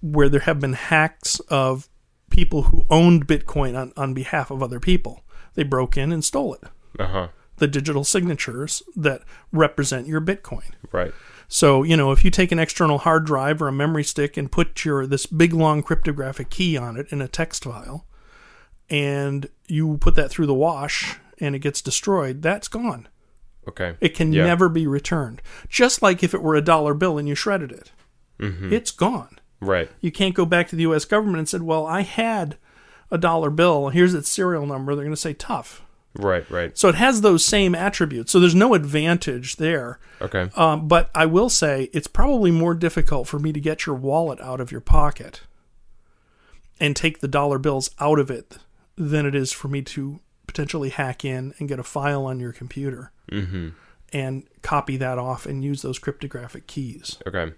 where 0.00 0.28
there 0.28 0.40
have 0.40 0.60
been 0.60 0.74
hacks 0.74 1.40
of 1.48 1.88
people 2.30 2.62
who 2.62 2.86
owned 2.90 3.26
Bitcoin 3.26 3.76
on, 3.78 3.92
on 3.96 4.14
behalf 4.14 4.50
of 4.50 4.62
other 4.62 4.80
people. 4.80 5.24
They 5.54 5.62
broke 5.62 5.96
in 5.96 6.12
and 6.12 6.24
stole 6.24 6.54
it, 6.54 6.64
Uh 6.98 7.06
huh. 7.06 7.28
the 7.56 7.66
digital 7.66 8.04
signatures 8.04 8.82
that 8.94 9.22
represent 9.52 10.06
your 10.06 10.20
Bitcoin. 10.20 10.70
Right. 10.92 11.12
So, 11.48 11.82
you 11.82 11.96
know, 11.96 12.10
if 12.12 12.24
you 12.24 12.30
take 12.30 12.52
an 12.52 12.58
external 12.58 12.98
hard 12.98 13.24
drive 13.24 13.62
or 13.62 13.68
a 13.68 13.72
memory 13.72 14.04
stick 14.04 14.36
and 14.36 14.50
put 14.52 14.84
your 14.84 15.06
this 15.06 15.26
big 15.26 15.52
long 15.54 15.82
cryptographic 15.82 16.50
key 16.50 16.76
on 16.76 16.96
it 16.96 17.06
in 17.10 17.22
a 17.22 17.28
text 17.28 17.64
file 17.64 18.04
and 18.90 19.48
you 19.68 19.96
put 19.98 20.14
that 20.16 20.28
through 20.30 20.46
the 20.46 20.54
wash 20.54 21.18
and 21.40 21.54
it 21.54 21.58
gets 21.60 21.82
destroyed, 21.82 22.42
that's 22.42 22.68
gone. 22.68 23.08
Okay. 23.68 23.96
It 24.00 24.14
can 24.14 24.32
Yeah. 24.32 24.44
never 24.46 24.68
be 24.68 24.86
returned. 24.86 25.42
Just 25.68 26.00
like 26.02 26.22
if 26.22 26.32
it 26.34 26.42
were 26.42 26.54
a 26.54 26.62
dollar 26.62 26.94
bill 26.94 27.18
and 27.18 27.28
you 27.28 27.34
shredded 27.34 27.72
it. 27.72 27.92
Mm-hmm. 28.38 28.72
It's 28.72 28.90
gone. 28.90 29.38
Right. 29.60 29.90
You 30.00 30.12
can't 30.12 30.34
go 30.34 30.44
back 30.46 30.68
to 30.68 30.76
the 30.76 30.82
US 30.82 31.04
government 31.04 31.38
and 31.38 31.48
said, 31.48 31.62
"Well, 31.62 31.86
I 31.86 32.02
had 32.02 32.58
a 33.10 33.18
dollar 33.18 33.50
bill. 33.50 33.88
Here's 33.88 34.14
its 34.14 34.28
serial 34.30 34.66
number." 34.66 34.94
They're 34.94 35.04
going 35.04 35.14
to 35.14 35.20
say 35.20 35.32
tough. 35.32 35.82
Right. 36.14 36.48
Right. 36.50 36.76
So 36.78 36.88
it 36.88 36.94
has 36.94 37.20
those 37.22 37.44
same 37.44 37.74
attributes. 37.74 38.30
So 38.32 38.38
there's 38.40 38.54
no 38.54 38.74
advantage 38.74 39.56
there. 39.56 39.98
Okay. 40.22 40.50
Um, 40.56 40.86
but 40.88 41.10
I 41.14 41.26
will 41.26 41.48
say 41.48 41.90
it's 41.92 42.06
probably 42.06 42.50
more 42.50 42.74
difficult 42.74 43.26
for 43.28 43.38
me 43.38 43.52
to 43.52 43.60
get 43.60 43.84
your 43.86 43.96
wallet 43.96 44.40
out 44.40 44.60
of 44.60 44.70
your 44.70 44.80
pocket 44.80 45.40
and 46.78 46.94
take 46.94 47.20
the 47.20 47.28
dollar 47.28 47.58
bills 47.58 47.90
out 48.00 48.18
of 48.18 48.30
it 48.30 48.58
than 48.96 49.26
it 49.26 49.34
is 49.34 49.52
for 49.52 49.68
me 49.68 49.82
to 49.82 50.20
potentially 50.56 50.88
hack 50.88 51.22
in 51.22 51.52
and 51.58 51.68
get 51.68 51.78
a 51.78 51.82
file 51.82 52.24
on 52.24 52.40
your 52.40 52.52
computer 52.52 53.12
Mm-hmm. 53.30 53.70
and 54.12 54.44
copy 54.62 54.96
that 54.96 55.18
off 55.18 55.46
and 55.46 55.64
use 55.64 55.82
those 55.82 55.98
cryptographic 55.98 56.68
keys. 56.68 57.18
Okay. 57.26 57.52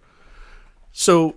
So 0.92 1.36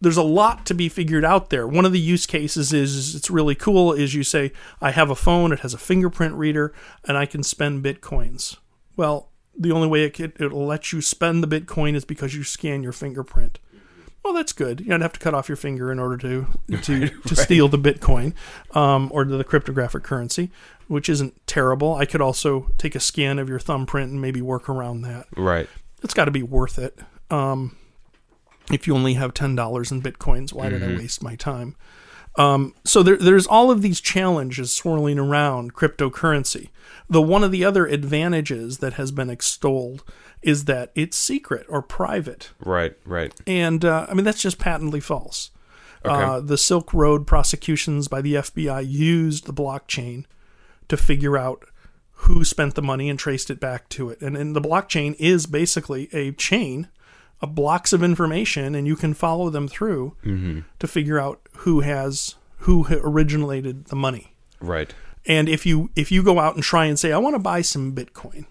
there's 0.00 0.16
a 0.16 0.22
lot 0.22 0.64
to 0.66 0.74
be 0.74 0.88
figured 0.88 1.24
out 1.24 1.50
there. 1.50 1.66
One 1.66 1.84
of 1.84 1.90
the 1.90 1.98
use 1.98 2.24
cases 2.24 2.72
is, 2.72 2.94
is 2.94 3.14
it's 3.16 3.30
really 3.30 3.56
cool 3.56 3.92
is 3.92 4.14
you 4.14 4.22
say 4.22 4.52
I 4.80 4.92
have 4.92 5.10
a 5.10 5.16
phone, 5.16 5.52
it 5.52 5.60
has 5.60 5.74
a 5.74 5.78
fingerprint 5.78 6.36
reader, 6.36 6.72
and 7.04 7.18
I 7.18 7.26
can 7.26 7.42
spend 7.42 7.84
bitcoins. 7.84 8.56
Well, 8.96 9.32
the 9.58 9.72
only 9.72 9.88
way 9.88 10.04
it 10.04 10.14
could, 10.14 10.40
it'll 10.40 10.66
let 10.66 10.92
you 10.92 11.00
spend 11.02 11.42
the 11.42 11.60
bitcoin 11.60 11.96
is 11.96 12.04
because 12.04 12.34
you 12.36 12.44
scan 12.44 12.84
your 12.84 12.92
fingerprint. 12.92 13.58
Well, 14.28 14.36
that's 14.36 14.52
good. 14.52 14.80
You 14.80 14.88
don't 14.88 15.00
have 15.00 15.14
to 15.14 15.20
cut 15.20 15.32
off 15.32 15.48
your 15.48 15.56
finger 15.56 15.90
in 15.90 15.98
order 15.98 16.18
to 16.18 16.46
to, 16.82 17.08
to 17.08 17.34
steal 17.34 17.66
the 17.68 17.78
bitcoin 17.78 18.34
um, 18.76 19.08
or 19.10 19.24
the 19.24 19.42
cryptographic 19.42 20.02
currency, 20.02 20.50
which 20.86 21.08
isn't 21.08 21.34
terrible. 21.46 21.94
I 21.94 22.04
could 22.04 22.20
also 22.20 22.70
take 22.76 22.94
a 22.94 23.00
scan 23.00 23.38
of 23.38 23.48
your 23.48 23.58
thumbprint 23.58 24.12
and 24.12 24.20
maybe 24.20 24.42
work 24.42 24.68
around 24.68 25.00
that 25.02 25.28
Right. 25.34 25.66
it's 26.02 26.12
got 26.12 26.26
to 26.26 26.30
be 26.30 26.42
worth 26.42 26.78
it. 26.78 26.98
Um, 27.30 27.74
if 28.70 28.86
you 28.86 28.94
only 28.94 29.14
have 29.14 29.32
ten 29.32 29.54
dollars 29.56 29.90
in 29.90 30.02
bitcoins, 30.02 30.52
why 30.52 30.68
did 30.68 30.82
I 30.82 30.88
waste 30.88 31.22
my 31.22 31.34
time? 31.34 31.74
Um, 32.36 32.74
so 32.84 33.02
there, 33.02 33.16
there's 33.16 33.46
all 33.46 33.70
of 33.70 33.80
these 33.80 33.98
challenges 33.98 34.72
swirling 34.74 35.18
around 35.18 35.72
cryptocurrency. 35.72 36.68
The 37.08 37.22
one 37.22 37.42
of 37.42 37.50
the 37.50 37.64
other 37.64 37.86
advantages 37.86 38.78
that 38.78 38.92
has 38.92 39.10
been 39.10 39.30
extolled 39.30 40.04
is 40.42 40.64
that 40.66 40.90
it's 40.94 41.16
secret 41.18 41.66
or 41.68 41.82
private, 41.82 42.50
Right. 42.64 42.96
Right. 43.04 43.34
and 43.46 43.84
uh, 43.84 44.06
I 44.08 44.14
mean 44.14 44.24
that's 44.24 44.42
just 44.42 44.58
patently 44.58 45.00
false. 45.00 45.50
Okay. 46.04 46.14
Uh, 46.14 46.40
the 46.40 46.56
Silk 46.58 46.94
Road 46.94 47.26
prosecutions 47.26 48.06
by 48.08 48.20
the 48.22 48.34
FBI 48.34 48.88
used 48.88 49.46
the 49.46 49.52
blockchain 49.52 50.24
to 50.88 50.96
figure 50.96 51.36
out 51.36 51.64
who 52.22 52.44
spent 52.44 52.76
the 52.76 52.82
money 52.82 53.08
and 53.08 53.18
traced 53.18 53.50
it 53.50 53.58
back 53.60 53.88
to 53.90 54.08
it. 54.10 54.20
And, 54.20 54.36
and 54.36 54.54
the 54.54 54.60
blockchain 54.60 55.14
is 55.18 55.46
basically 55.46 56.08
a 56.12 56.30
chain 56.32 56.88
of 57.40 57.54
blocks 57.54 57.92
of 57.92 58.02
information, 58.02 58.74
and 58.76 58.86
you 58.86 58.94
can 58.96 59.12
follow 59.14 59.50
them 59.50 59.66
through 59.68 60.16
Mm-hmm. 60.24 60.60
to 60.78 60.86
figure 60.86 61.18
out 61.20 61.40
who 61.58 61.80
has 61.80 62.36
who 62.62 62.86
originated 62.90 63.86
the 63.86 63.96
money. 63.96 64.34
Right. 64.60 64.94
And 65.26 65.48
if 65.48 65.66
you 65.66 65.90
if 65.96 66.10
you 66.12 66.22
go 66.22 66.38
out 66.38 66.54
and 66.54 66.62
try 66.64 66.86
and 66.86 66.98
say, 66.98 67.12
I 67.12 67.18
want 67.18 67.34
to 67.34 67.40
buy 67.40 67.60
some 67.62 67.92
Bitcoin, 67.94 68.46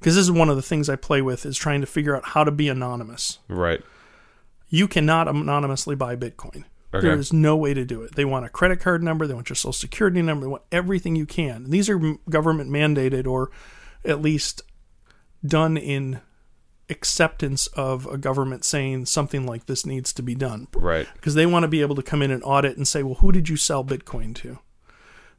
because 0.00 0.16
this 0.16 0.24
is 0.24 0.32
one 0.32 0.48
of 0.48 0.56
the 0.56 0.62
things 0.62 0.88
I 0.88 0.96
play 0.96 1.22
with 1.22 1.46
is 1.46 1.56
trying 1.56 1.80
to 1.82 1.86
figure 1.86 2.16
out 2.16 2.24
how 2.30 2.42
to 2.42 2.50
be 2.50 2.68
anonymous 2.68 3.38
Right. 3.48 3.80
you 4.68 4.88
cannot 4.88 5.28
anonymously 5.28 5.94
buy 5.94 6.16
Bitcoin. 6.16 6.64
Okay. 6.92 7.06
There 7.06 7.16
is 7.16 7.32
no 7.32 7.56
way 7.56 7.72
to 7.72 7.84
do 7.84 8.02
it. 8.02 8.16
They 8.16 8.24
want 8.24 8.46
a 8.46 8.48
credit 8.48 8.80
card 8.80 9.00
number, 9.02 9.24
they 9.28 9.34
want 9.34 9.48
your 9.48 9.54
social 9.56 9.72
security 9.72 10.22
number, 10.22 10.46
they 10.46 10.50
want 10.50 10.64
everything 10.72 11.14
you 11.14 11.24
can. 11.26 11.70
These 11.70 11.88
are 11.88 11.98
government 12.28 12.68
mandated 12.70 13.28
or 13.28 13.52
at 14.04 14.20
least 14.20 14.62
done 15.46 15.76
in 15.76 16.20
acceptance 16.88 17.68
of 17.68 18.06
a 18.06 18.18
government 18.18 18.64
saying 18.64 19.06
something 19.06 19.46
like 19.46 19.66
this 19.66 19.86
needs 19.86 20.12
to 20.14 20.22
be 20.22 20.34
done 20.34 20.66
Right. 20.74 21.06
because 21.14 21.34
they 21.36 21.46
want 21.46 21.62
to 21.62 21.68
be 21.68 21.80
able 21.82 21.94
to 21.94 22.02
come 22.02 22.20
in 22.22 22.32
and 22.32 22.42
audit 22.44 22.76
and 22.76 22.88
say, 22.88 23.02
well, 23.04 23.14
who 23.16 23.30
did 23.30 23.48
you 23.48 23.56
sell 23.56 23.84
Bitcoin 23.84 24.34
to? 24.36 24.58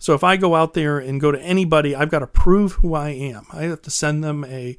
So 0.01 0.15
if 0.15 0.23
I 0.23 0.35
go 0.35 0.55
out 0.55 0.73
there 0.73 0.97
and 0.97 1.21
go 1.21 1.31
to 1.31 1.39
anybody, 1.39 1.95
I've 1.95 2.09
got 2.09 2.19
to 2.19 2.27
prove 2.27 2.71
who 2.73 2.95
I 2.95 3.09
am. 3.09 3.45
I 3.53 3.65
have 3.65 3.83
to 3.83 3.91
send 3.91 4.23
them 4.23 4.43
a, 4.45 4.75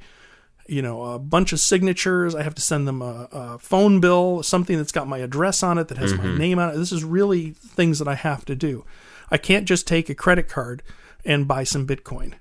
you 0.67 0.81
know, 0.81 1.01
a 1.13 1.17
bunch 1.17 1.53
of 1.53 1.61
signatures. 1.61 2.35
I 2.35 2.43
have 2.43 2.55
to 2.55 2.61
send 2.61 2.85
them 2.89 3.01
a, 3.01 3.29
a 3.31 3.57
phone 3.57 4.01
bill, 4.01 4.43
something 4.43 4.75
that's 4.75 4.91
got 4.91 5.07
my 5.07 5.19
address 5.19 5.63
on 5.63 5.77
it, 5.77 5.87
that 5.87 5.97
has 5.97 6.13
my 6.13 6.35
name 6.37 6.59
on 6.59 6.71
it. 6.71 6.75
This 6.75 6.91
is 6.91 7.05
really 7.05 7.51
things 7.51 7.99
that 7.99 8.07
I 8.09 8.15
have 8.15 8.43
to 8.45 8.53
do. 8.55 8.83
I 9.31 9.37
can't 9.37 9.65
just 9.65 9.87
take 9.87 10.09
a 10.09 10.13
credit 10.15 10.49
card 10.49 10.83
and 11.23 11.47
buy 11.47 11.63
some 11.63 11.87
Bitcoin. 11.87 12.33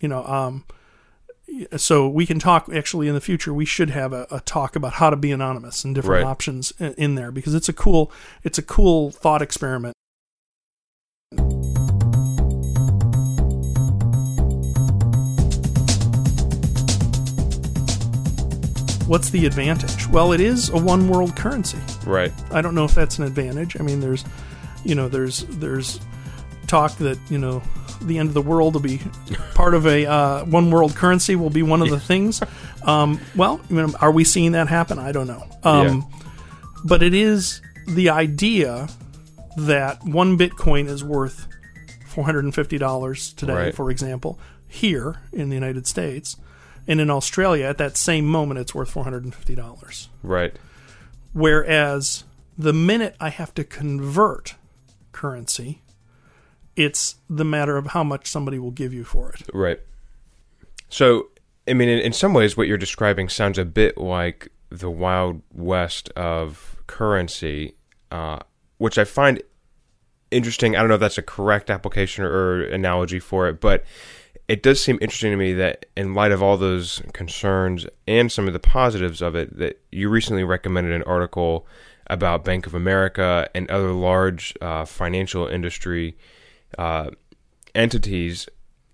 You 0.00 0.08
know, 0.08 0.24
um, 0.24 0.64
so 1.76 2.08
we 2.08 2.26
can 2.26 2.40
talk 2.40 2.68
actually 2.68 3.06
in 3.06 3.14
the 3.14 3.20
future 3.20 3.54
we 3.54 3.64
should 3.64 3.90
have 3.90 4.12
a, 4.12 4.26
a 4.32 4.40
talk 4.40 4.74
about 4.74 4.94
how 4.94 5.08
to 5.08 5.16
be 5.16 5.30
anonymous 5.30 5.84
and 5.84 5.94
different 5.94 6.24
Right. 6.24 6.28
options 6.30 6.72
in, 6.80 6.94
in 6.94 7.14
there 7.14 7.30
because 7.30 7.54
it's 7.54 7.68
a 7.68 7.72
cool 7.72 8.10
it's 8.42 8.58
a 8.58 8.62
cool 8.62 9.10
thought 9.12 9.40
experiment 9.40 9.94
what's 19.08 19.30
the 19.30 19.46
advantage 19.46 20.06
well 20.08 20.32
it 20.32 20.40
is 20.40 20.68
a 20.68 20.76
one 20.76 21.08
world 21.08 21.34
currency 21.34 21.78
Right. 22.06 22.32
I 22.52 22.60
don't 22.62 22.74
know 22.74 22.84
if 22.84 22.94
that's 22.94 23.18
an 23.18 23.24
advantage. 23.24 23.76
I 23.78 23.82
mean, 23.82 24.00
there's, 24.00 24.24
you 24.84 24.94
know, 24.94 25.08
there's 25.08 25.40
there's 25.48 26.00
talk 26.66 26.92
that 26.98 27.18
you 27.28 27.36
know 27.38 27.62
the 28.02 28.16
end 28.18 28.28
of 28.28 28.34
the 28.34 28.40
world 28.42 28.74
will 28.74 28.80
be 28.80 28.98
part 29.54 29.74
of 29.74 29.86
a 29.86 30.06
uh, 30.06 30.44
one 30.46 30.70
world 30.70 30.94
currency 30.94 31.36
will 31.36 31.50
be 31.50 31.62
one 31.62 31.82
of 31.82 31.90
the 31.90 32.00
things. 32.00 32.40
Um, 32.84 33.20
well, 33.36 33.60
you 33.68 33.76
know, 33.76 33.92
are 34.00 34.10
we 34.12 34.24
seeing 34.24 34.52
that 34.52 34.68
happen? 34.68 34.98
I 34.98 35.12
don't 35.12 35.26
know. 35.26 35.44
Um, 35.64 36.06
But 36.84 37.02
it 37.02 37.12
is 37.12 37.60
the 37.86 38.08
idea 38.10 38.88
that 39.58 40.02
one 40.04 40.38
Bitcoin 40.38 40.86
is 40.88 41.02
worth 41.04 41.46
four 42.06 42.24
hundred 42.24 42.44
and 42.44 42.54
fifty 42.54 42.78
dollars 42.78 43.32
today, 43.34 43.52
Right. 43.54 43.74
for 43.74 43.90
example, 43.90 44.38
here 44.66 45.16
in 45.32 45.48
the 45.50 45.54
United 45.56 45.86
States. 45.86 46.36
And 46.88 47.00
in 47.00 47.10
Australia, 47.10 47.66
at 47.66 47.76
that 47.78 47.96
same 47.96 48.24
moment, 48.24 48.58
it's 48.58 48.74
worth 48.74 48.90
four 48.90 49.04
hundred 49.04 49.22
and 49.22 49.34
fifty 49.34 49.54
dollars. 49.54 50.08
Right. 50.22 50.56
Whereas 51.34 52.24
the 52.56 52.72
minute 52.72 53.14
I 53.20 53.28
have 53.28 53.54
to 53.54 53.62
convert 53.62 54.54
currency, 55.12 55.82
it's 56.74 57.16
the 57.28 57.44
matter 57.44 57.76
of 57.76 57.88
how 57.88 58.02
much 58.02 58.26
somebody 58.26 58.58
will 58.58 58.70
give 58.70 58.94
you 58.94 59.04
for 59.04 59.30
it. 59.30 59.42
Right. 59.52 59.80
So, 60.88 61.28
I 61.68 61.74
mean, 61.74 61.90
in, 61.90 61.98
in 61.98 62.12
some 62.14 62.32
ways, 62.32 62.56
what 62.56 62.66
you're 62.66 62.78
describing 62.78 63.28
sounds 63.28 63.58
a 63.58 63.64
bit 63.66 63.98
like 63.98 64.48
the 64.70 64.90
wild 64.90 65.42
west 65.52 66.08
of 66.16 66.76
currency, 66.86 67.74
uh, 68.10 68.38
which 68.78 68.96
I 68.96 69.04
find 69.04 69.42
interesting. 70.30 70.74
I 70.74 70.80
don't 70.80 70.88
know 70.88 70.94
if 70.94 71.00
that's 71.00 71.18
a 71.18 71.22
correct 71.22 71.68
application 71.68 72.24
or 72.24 72.62
analogy 72.62 73.18
for 73.18 73.48
it, 73.48 73.60
but 73.60 73.84
it 74.48 74.62
does 74.62 74.82
seem 74.82 74.98
interesting 75.00 75.30
to 75.30 75.36
me 75.36 75.52
that, 75.54 75.86
in 75.96 76.14
light 76.14 76.32
of 76.32 76.42
all 76.42 76.56
those 76.56 77.02
concerns 77.12 77.86
and 78.06 78.32
some 78.32 78.46
of 78.46 78.54
the 78.54 78.58
positives 78.58 79.20
of 79.20 79.36
it, 79.36 79.58
that 79.58 79.80
you 79.92 80.08
recently 80.08 80.44
recommended 80.44 80.92
an 80.92 81.02
article 81.02 81.66
about 82.06 82.44
Bank 82.44 82.66
of 82.66 82.74
America 82.74 83.48
and 83.54 83.70
other 83.70 83.92
large 83.92 84.54
uh, 84.62 84.86
financial 84.86 85.46
industry 85.46 86.16
uh, 86.78 87.10
entities 87.74 88.48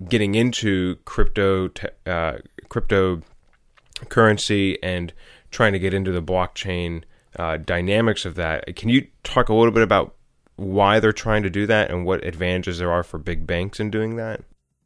getting 0.08 0.34
into 0.34 0.96
crypto 1.04 1.68
te- 1.68 1.88
uh, 2.06 2.38
cryptocurrency 2.68 4.76
and 4.82 5.12
trying 5.50 5.72
to 5.72 5.78
get 5.78 5.94
into 5.94 6.10
the 6.10 6.22
blockchain 6.22 7.04
uh, 7.38 7.56
dynamics 7.56 8.24
of 8.24 8.34
that. 8.34 8.74
Can 8.74 8.88
you 8.88 9.06
talk 9.22 9.48
a 9.48 9.54
little 9.54 9.72
bit 9.72 9.84
about 9.84 10.16
why 10.56 10.98
they're 10.98 11.12
trying 11.12 11.44
to 11.44 11.50
do 11.50 11.66
that 11.66 11.90
and 11.90 12.04
what 12.04 12.24
advantages 12.24 12.78
there 12.78 12.90
are 12.90 13.04
for 13.04 13.18
big 13.18 13.46
banks 13.46 13.78
in 13.78 13.90
doing 13.90 14.16
that? 14.16 14.42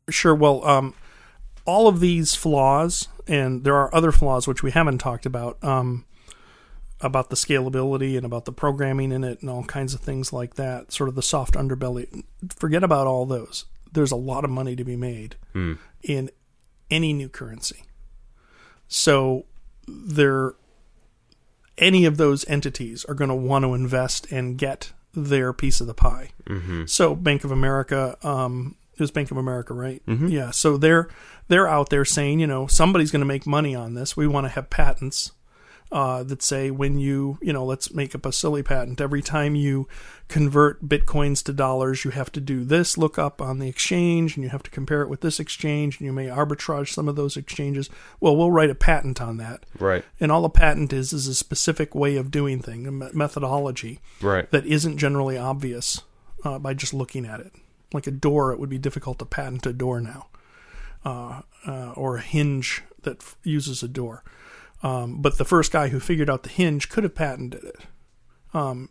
Sure. 0.08 0.34
Well, 0.34 0.64
um, 0.64 0.94
all 1.64 1.88
of 1.88 2.00
these 2.00 2.34
flaws, 2.34 3.08
and 3.26 3.64
there 3.64 3.76
are 3.76 3.94
other 3.94 4.12
flaws 4.12 4.46
which 4.46 4.62
we 4.62 4.70
haven't 4.70 4.98
talked 4.98 5.26
about, 5.26 5.62
um, 5.62 6.04
about 7.00 7.30
the 7.30 7.36
scalability 7.36 8.16
and 8.16 8.26
about 8.26 8.44
the 8.44 8.52
programming 8.52 9.12
in 9.12 9.22
it 9.22 9.40
and 9.40 9.50
all 9.50 9.64
kinds 9.64 9.94
of 9.94 10.00
things 10.00 10.32
like 10.32 10.54
that, 10.54 10.92
sort 10.92 11.08
of 11.08 11.14
the 11.14 11.22
soft 11.22 11.54
underbelly. 11.54 12.24
Forget 12.56 12.82
about 12.82 13.06
all 13.06 13.26
those. 13.26 13.66
There's 13.92 14.10
a 14.10 14.16
lot 14.16 14.44
of 14.44 14.50
money 14.50 14.74
to 14.76 14.84
be 14.84 14.96
made 14.96 15.36
in 16.02 16.30
any 16.90 17.12
new 17.12 17.28
currency. 17.28 17.84
So 18.88 19.44
there 19.86 20.54
any 21.76 22.04
of 22.04 22.16
those 22.16 22.48
entities 22.48 23.04
are 23.04 23.14
going 23.14 23.28
to 23.28 23.34
want 23.34 23.64
to 23.64 23.74
invest 23.74 24.30
and 24.32 24.58
get 24.58 24.92
their 25.14 25.52
piece 25.52 25.80
of 25.80 25.86
the 25.86 25.94
pie. 25.94 26.30
Mm-hmm. 26.46 26.86
So 26.86 27.14
Bank 27.14 27.44
of 27.44 27.52
America, 27.52 28.16
um, 28.22 28.76
it 29.00 29.02
was 29.04 29.10
Bank 29.10 29.30
of 29.30 29.36
America, 29.36 29.74
right? 29.74 30.04
Mm-hmm. 30.06 30.28
Yeah. 30.28 30.50
So 30.50 30.76
they're 30.76 31.08
they're 31.48 31.68
out 31.68 31.90
there 31.90 32.04
saying, 32.04 32.40
you 32.40 32.46
know, 32.46 32.66
somebody's 32.66 33.10
going 33.10 33.20
to 33.20 33.26
make 33.26 33.46
money 33.46 33.74
on 33.74 33.94
this. 33.94 34.16
We 34.16 34.26
want 34.26 34.44
to 34.46 34.50
have 34.50 34.68
patents 34.70 35.32
uh, 35.90 36.22
that 36.22 36.42
say 36.42 36.70
when 36.70 36.98
you, 36.98 37.38
you 37.40 37.50
know, 37.50 37.64
let's 37.64 37.94
make 37.94 38.14
up 38.14 38.26
a 38.26 38.32
silly 38.32 38.62
patent. 38.62 39.00
Every 39.00 39.22
time 39.22 39.54
you 39.54 39.88
convert 40.28 40.86
bitcoins 40.86 41.42
to 41.44 41.52
dollars, 41.54 42.04
you 42.04 42.10
have 42.10 42.30
to 42.32 42.40
do 42.42 42.62
this 42.64 42.98
lookup 42.98 43.40
on 43.40 43.58
the 43.58 43.68
exchange, 43.68 44.36
and 44.36 44.44
you 44.44 44.50
have 44.50 44.62
to 44.64 44.70
compare 44.70 45.00
it 45.00 45.08
with 45.08 45.22
this 45.22 45.40
exchange, 45.40 45.98
and 45.98 46.04
you 46.06 46.12
may 46.12 46.26
arbitrage 46.26 46.92
some 46.92 47.08
of 47.08 47.16
those 47.16 47.38
exchanges. 47.38 47.88
Well, 48.20 48.36
we'll 48.36 48.52
write 48.52 48.68
a 48.68 48.74
patent 48.74 49.22
on 49.22 49.38
that. 49.38 49.64
Right. 49.78 50.04
And 50.20 50.30
all 50.30 50.44
a 50.44 50.50
patent 50.50 50.92
is 50.92 51.14
is 51.14 51.26
a 51.26 51.34
specific 51.34 51.94
way 51.94 52.16
of 52.16 52.30
doing 52.30 52.60
thing, 52.60 52.86
a 52.86 52.90
methodology 52.92 54.00
Right. 54.20 54.50
that 54.50 54.66
isn't 54.66 54.98
generally 54.98 55.38
obvious 55.38 56.02
uh, 56.44 56.58
by 56.58 56.74
just 56.74 56.92
looking 56.92 57.24
at 57.24 57.40
it. 57.40 57.52
Like 57.92 58.06
a 58.06 58.12
door, 58.12 58.52
it 58.52 58.60
would 58.60 58.68
be 58.68 58.78
difficult 58.78 59.18
to 59.18 59.24
patent 59.24 59.66
a 59.66 59.72
door 59.72 60.00
now, 60.00 60.26
uh, 61.04 61.42
uh, 61.66 61.92
or 61.92 62.16
a 62.16 62.20
hinge 62.20 62.82
that 63.02 63.22
f- 63.22 63.36
uses 63.42 63.82
a 63.82 63.88
door. 63.88 64.22
Um, 64.82 65.20
but 65.20 65.38
the 65.38 65.44
first 65.44 65.72
guy 65.72 65.88
who 65.88 65.98
figured 65.98 66.30
out 66.30 66.42
the 66.42 66.50
hinge 66.50 66.88
could 66.88 67.04
have 67.04 67.14
patented 67.14 67.64
it. 67.64 67.76
Um, 68.54 68.90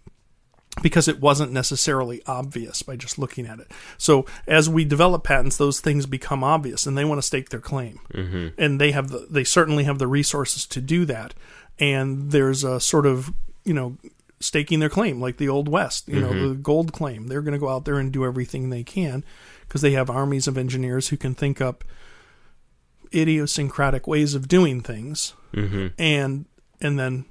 because 0.82 1.08
it 1.08 1.20
wasn't 1.20 1.52
necessarily 1.52 2.22
obvious 2.26 2.82
by 2.82 2.96
just 2.96 3.18
looking 3.18 3.46
at 3.46 3.60
it. 3.60 3.72
So 3.98 4.26
as 4.48 4.70
we 4.70 4.86
develop 4.86 5.24
patents, 5.24 5.58
those 5.58 5.80
things 5.80 6.06
become 6.06 6.44
obvious, 6.44 6.86
and 6.86 6.98
they 6.98 7.06
want 7.06 7.20
to 7.20 7.26
stake 7.26 7.50
their 7.50 7.60
claim, 7.60 8.00
mm-hmm. 8.14 8.50
and 8.62 8.80
they 8.80 8.92
have 8.92 9.10
the 9.10 9.28
they 9.30 9.44
certainly 9.44 9.86
have 9.86 10.00
the 10.00 10.08
resources 10.08 10.66
to 10.68 10.82
do 10.82 11.06
that. 11.06 11.34
And 11.80 12.32
there's 12.32 12.64
a 12.64 12.80
sort 12.80 13.06
of 13.06 13.34
you 13.64 13.74
know 13.74 13.98
staking 14.40 14.80
their 14.80 14.90
claim 14.90 15.20
like 15.20 15.38
the 15.38 15.50
old 15.50 15.68
west, 15.68 16.08
you 16.08 16.20
know 16.20 16.50
the 16.50 16.56
gold 16.56 16.94
claim. 16.94 17.28
They're 17.28 17.42
going 17.42 17.54
to 17.54 17.60
go 17.60 17.70
out 17.70 17.86
there 17.86 17.98
and 18.00 18.12
do 18.12 18.26
everything 18.26 18.70
they 18.70 18.84
can 18.84 19.24
because 19.68 19.82
they 19.82 19.92
have 19.92 20.10
armies 20.10 20.48
of 20.48 20.58
engineers 20.58 21.10
who 21.10 21.18
can 21.18 21.34
think 21.34 21.60
up 21.60 21.84
idiosyncratic 23.14 24.08
ways 24.08 24.36
of 24.36 24.48
doing 24.48 24.82
things, 24.82 25.34
Mm-hmm. 25.54 25.88
and 25.98 26.46
and 26.82 27.00
then 27.00 27.26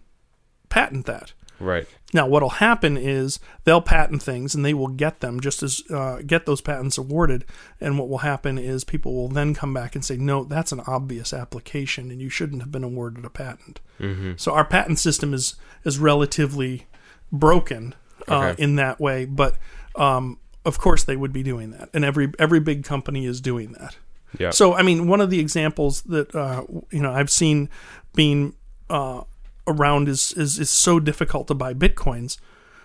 patent 0.68 1.06
that. 1.06 1.32
Right. 1.60 1.86
Now, 2.12 2.26
what'll 2.26 2.50
happen 2.50 2.96
is 2.96 3.40
they'll 3.64 3.80
patent 3.80 4.22
things 4.22 4.54
and 4.54 4.64
they 4.64 4.74
will 4.74 4.88
get 4.88 5.20
them 5.20 5.40
just 5.40 5.62
as 5.62 5.82
uh, 5.90 6.20
get 6.26 6.44
those 6.44 6.60
patents 6.60 6.98
awarded. 6.98 7.44
And 7.80 7.98
what 7.98 8.08
will 8.08 8.18
happen 8.18 8.58
is 8.58 8.84
people 8.84 9.14
will 9.14 9.28
then 9.28 9.54
come 9.54 9.72
back 9.72 9.94
and 9.94 10.04
say, 10.04 10.16
"No, 10.16 10.44
that's 10.44 10.72
an 10.72 10.80
obvious 10.86 11.32
application, 11.32 12.10
and 12.10 12.20
you 12.20 12.28
shouldn't 12.28 12.62
have 12.62 12.72
been 12.72 12.84
awarded 12.84 13.24
a 13.24 13.30
patent." 13.30 13.80
Mm-hmm. 14.00 14.32
So 14.36 14.52
our 14.52 14.64
patent 14.64 14.98
system 14.98 15.32
is 15.32 15.56
is 15.84 15.98
relatively 15.98 16.86
broken 17.32 17.94
uh, 18.28 18.34
Okay. 18.52 18.62
in 18.62 18.76
that 18.76 19.00
way, 19.00 19.24
but 19.24 19.56
um, 19.94 20.38
of 20.64 20.78
course 20.78 21.04
they 21.04 21.16
would 21.16 21.32
be 21.32 21.42
doing 21.42 21.70
that, 21.70 21.88
and 21.94 22.04
every 22.04 22.32
every 22.38 22.60
big 22.60 22.84
company 22.84 23.24
is 23.26 23.40
doing 23.40 23.72
that. 23.72 23.96
Yeah. 24.38 24.50
So, 24.50 24.74
I 24.74 24.82
mean, 24.82 25.06
one 25.06 25.20
of 25.20 25.30
the 25.30 25.38
examples 25.40 26.02
that 26.02 26.34
uh, 26.34 26.64
you 26.90 27.00
know 27.00 27.12
I've 27.12 27.30
seen 27.30 27.68
being 28.14 28.54
uh, 28.90 29.22
around 29.66 30.08
is, 30.08 30.32
is 30.32 30.58
is 30.58 30.70
so 30.70 30.98
difficult 31.00 31.46
to 31.48 31.54
buy 31.54 31.72
bitcoins. 31.74 32.38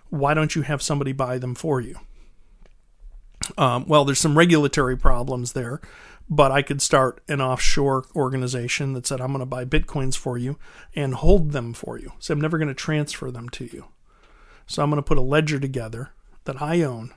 Why 0.10 0.34
don't 0.34 0.56
you 0.56 0.62
have 0.62 0.82
somebody 0.82 1.12
buy 1.14 1.38
them 1.40 1.56
for 1.56 1.82
you? 1.82 1.98
Um, 3.58 3.86
well, 3.88 4.06
there's 4.06 4.20
some 4.20 4.38
regulatory 4.38 4.96
problems 4.98 5.54
there, 5.54 5.82
but 6.30 6.52
I 6.52 6.62
could 6.62 6.82
start 6.82 7.24
an 7.28 7.42
offshore 7.42 8.06
organization 8.16 8.94
that 8.94 9.08
said 9.08 9.20
I'm 9.20 9.30
going 9.30 9.40
to 9.40 9.46
buy 9.46 9.66
bitcoins 9.66 10.16
for 10.16 10.38
you 10.38 10.58
and 10.96 11.16
hold 11.16 11.52
them 11.52 11.74
for 11.74 11.98
you. 11.98 12.12
So 12.20 12.34
I'm 12.34 12.42
never 12.42 12.58
going 12.58 12.68
to 12.68 12.74
transfer 12.76 13.32
them 13.32 13.50
to 13.50 13.66
you. 13.66 13.86
So 14.72 14.82
I'm 14.82 14.90
going 14.90 14.98
to 15.02 15.08
put 15.08 15.18
a 15.18 15.22
ledger 15.22 15.60
together 15.60 16.12
that 16.46 16.62
I 16.62 16.82
own 16.82 17.14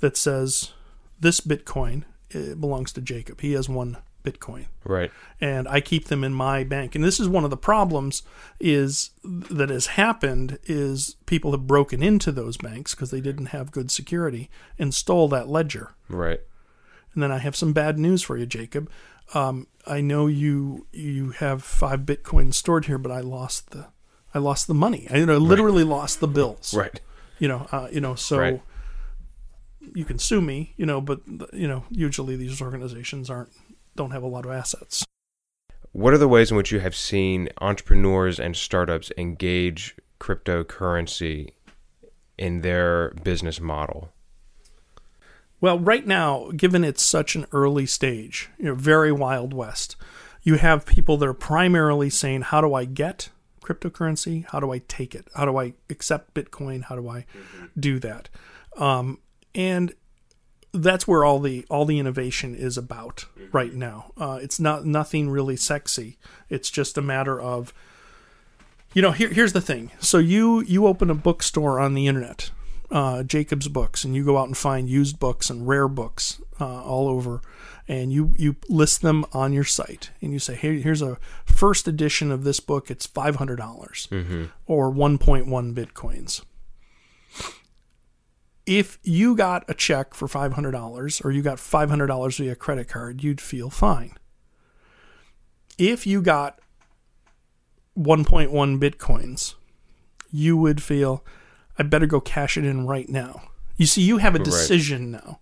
that 0.00 0.16
says 0.16 0.72
this 1.18 1.40
bitcoin 1.40 2.04
uh, 2.34 2.54
belongs 2.54 2.92
to 2.92 3.00
Jacob. 3.00 3.40
He 3.40 3.52
has 3.52 3.68
one 3.68 3.96
bitcoin 4.24 4.66
Right. 4.84 5.10
and 5.40 5.68
I 5.68 5.80
keep 5.80 6.06
them 6.06 6.24
in 6.24 6.32
my 6.32 6.64
bank. 6.64 6.94
And 6.94 7.04
this 7.04 7.20
is 7.20 7.28
one 7.28 7.44
of 7.44 7.50
the 7.50 7.56
problems 7.56 8.22
is 8.58 9.10
that 9.22 9.68
has 9.70 9.86
happened 9.86 10.58
is 10.64 11.16
people 11.26 11.50
have 11.52 11.66
broken 11.66 12.02
into 12.02 12.32
those 12.32 12.56
banks 12.56 12.94
because 12.94 13.10
they 13.10 13.20
didn't 13.20 13.46
have 13.46 13.70
good 13.70 13.90
security 13.90 14.50
and 14.78 14.94
stole 14.94 15.28
that 15.28 15.48
ledger. 15.48 15.92
Right. 16.08 16.40
And 17.12 17.22
then 17.22 17.30
I 17.30 17.38
have 17.38 17.54
some 17.56 17.72
bad 17.72 17.98
news 17.98 18.22
for 18.22 18.36
you, 18.36 18.46
Jacob. 18.46 18.90
Um, 19.32 19.66
I 19.86 20.00
know 20.00 20.26
you 20.26 20.86
you 20.92 21.30
have 21.30 21.62
five 21.62 22.00
Bitcoin 22.00 22.52
stored 22.52 22.86
here, 22.86 22.98
but 22.98 23.12
I 23.12 23.20
lost 23.20 23.70
the 23.70 23.86
I 24.34 24.38
lost 24.38 24.66
the 24.66 24.74
money. 24.74 25.06
I 25.10 25.18
you 25.18 25.26
know, 25.26 25.38
literally 25.38 25.84
lost 25.84 26.20
the 26.20 26.26
bills. 26.28 26.74
Right. 26.74 27.00
You 27.38 27.48
know, 27.48 27.66
uh, 27.70 27.88
you 27.90 28.00
know, 28.00 28.14
so 28.16 28.38
Right. 28.38 28.62
you 29.94 30.04
can 30.04 30.18
sue 30.18 30.40
me. 30.40 30.74
You 30.76 30.86
know, 30.86 31.00
but 31.00 31.20
you 31.52 31.68
know, 31.68 31.84
usually 31.90 32.36
these 32.36 32.60
organizations 32.60 33.30
aren't 33.30 33.50
don't 33.96 34.10
have 34.10 34.22
a 34.22 34.26
lot 34.26 34.44
of 34.44 34.50
assets. 34.50 35.04
What 35.92 36.12
are 36.12 36.18
the 36.18 36.26
ways 36.28 36.50
in 36.50 36.56
which 36.56 36.72
you 36.72 36.80
have 36.80 36.96
seen 36.96 37.48
entrepreneurs 37.60 38.40
and 38.40 38.56
startups 38.56 39.12
engage 39.16 39.94
cryptocurrency 40.18 41.50
in 42.36 42.62
their 42.62 43.10
business 43.22 43.60
model? 43.60 44.10
Well, 45.60 45.78
right 45.78 46.04
now, 46.06 46.50
given 46.56 46.82
it's 46.84 47.04
such 47.04 47.36
an 47.36 47.46
early 47.52 47.86
stage, 47.86 48.50
you 48.58 48.64
know, 48.64 48.74
very 48.74 49.12
wild 49.12 49.54
west, 49.54 49.94
you 50.42 50.56
have 50.56 50.84
people 50.84 51.16
that 51.18 51.28
are 51.28 51.32
primarily 51.32 52.10
saying, 52.10 52.42
"How 52.42 52.60
do 52.60 52.74
I 52.74 52.84
get 52.84 53.28
cryptocurrency? 53.64 54.44
How 54.46 54.60
do 54.60 54.72
I 54.72 54.78
take 54.86 55.14
it? 55.14 55.26
How 55.34 55.44
do 55.44 55.56
I 55.56 55.72
accept 55.88 56.34
Bitcoin? 56.34 56.84
How 56.84 56.96
do 56.96 57.08
I 57.08 57.24
do 57.78 57.98
that?" 58.00 58.28
Um, 58.76 59.18
and 59.54 59.94
that's 60.74 61.06
where 61.06 61.24
all 61.24 61.38
the 61.38 61.64
all 61.70 61.84
the 61.84 61.98
innovation 61.98 62.54
is 62.54 62.76
about 62.76 63.26
right 63.52 63.72
now. 63.72 64.12
Uh, 64.18 64.38
it's 64.42 64.58
not 64.58 64.84
nothing 64.84 65.30
really 65.30 65.56
sexy. 65.56 66.18
It's 66.50 66.68
just 66.70 66.98
a 66.98 67.02
matter 67.02 67.40
of, 67.40 67.72
you 68.92 69.00
know, 69.00 69.12
here, 69.12 69.28
here's 69.28 69.52
the 69.52 69.60
thing. 69.60 69.92
So 70.00 70.18
you 70.18 70.62
you 70.62 70.86
open 70.86 71.10
a 71.10 71.14
bookstore 71.14 71.78
on 71.78 71.94
the 71.94 72.08
internet, 72.08 72.50
uh, 72.90 73.22
Jacob's 73.22 73.68
Books, 73.68 74.04
and 74.04 74.16
you 74.16 74.24
go 74.24 74.36
out 74.36 74.48
and 74.48 74.56
find 74.56 74.88
used 74.88 75.18
books 75.20 75.48
and 75.48 75.66
rare 75.66 75.88
books 75.88 76.40
uh, 76.60 76.82
all 76.82 77.08
over, 77.08 77.40
and 77.86 78.12
you 78.12 78.34
you 78.36 78.56
list 78.68 79.02
them 79.02 79.24
on 79.32 79.52
your 79.52 79.64
site, 79.64 80.10
and 80.20 80.32
you 80.32 80.38
say, 80.38 80.54
hey, 80.54 80.80
here's 80.80 81.02
a 81.02 81.18
first 81.44 81.86
edition 81.86 82.30
of 82.30 82.44
this 82.44 82.60
book. 82.60 82.90
It's 82.90 83.06
five 83.06 83.36
hundred 83.36 83.56
dollars 83.56 84.08
mm-hmm. 84.10 84.44
or 84.66 84.90
one 84.90 85.18
point 85.18 85.46
one 85.46 85.74
bitcoins 85.74 86.42
if 88.66 88.98
you 89.02 89.36
got 89.36 89.64
a 89.68 89.74
check 89.74 90.14
for 90.14 90.26
$500 90.26 91.24
or 91.24 91.30
you 91.30 91.42
got 91.42 91.58
$500 91.58 92.38
via 92.38 92.54
credit 92.54 92.88
card, 92.88 93.22
you'd 93.22 93.40
feel 93.40 93.70
fine. 93.70 94.16
If 95.76 96.06
you 96.06 96.22
got 96.22 96.60
1.1 97.98 98.50
bitcoins, 98.80 99.54
you 100.30 100.56
would 100.56 100.82
feel, 100.82 101.24
I 101.78 101.82
better 101.82 102.06
go 102.06 102.20
cash 102.20 102.56
it 102.56 102.64
in 102.64 102.86
right 102.86 103.08
now. 103.08 103.50
You 103.76 103.86
see, 103.86 104.02
you 104.02 104.18
have 104.18 104.34
a 104.34 104.38
decision 104.38 105.10
now. 105.10 105.40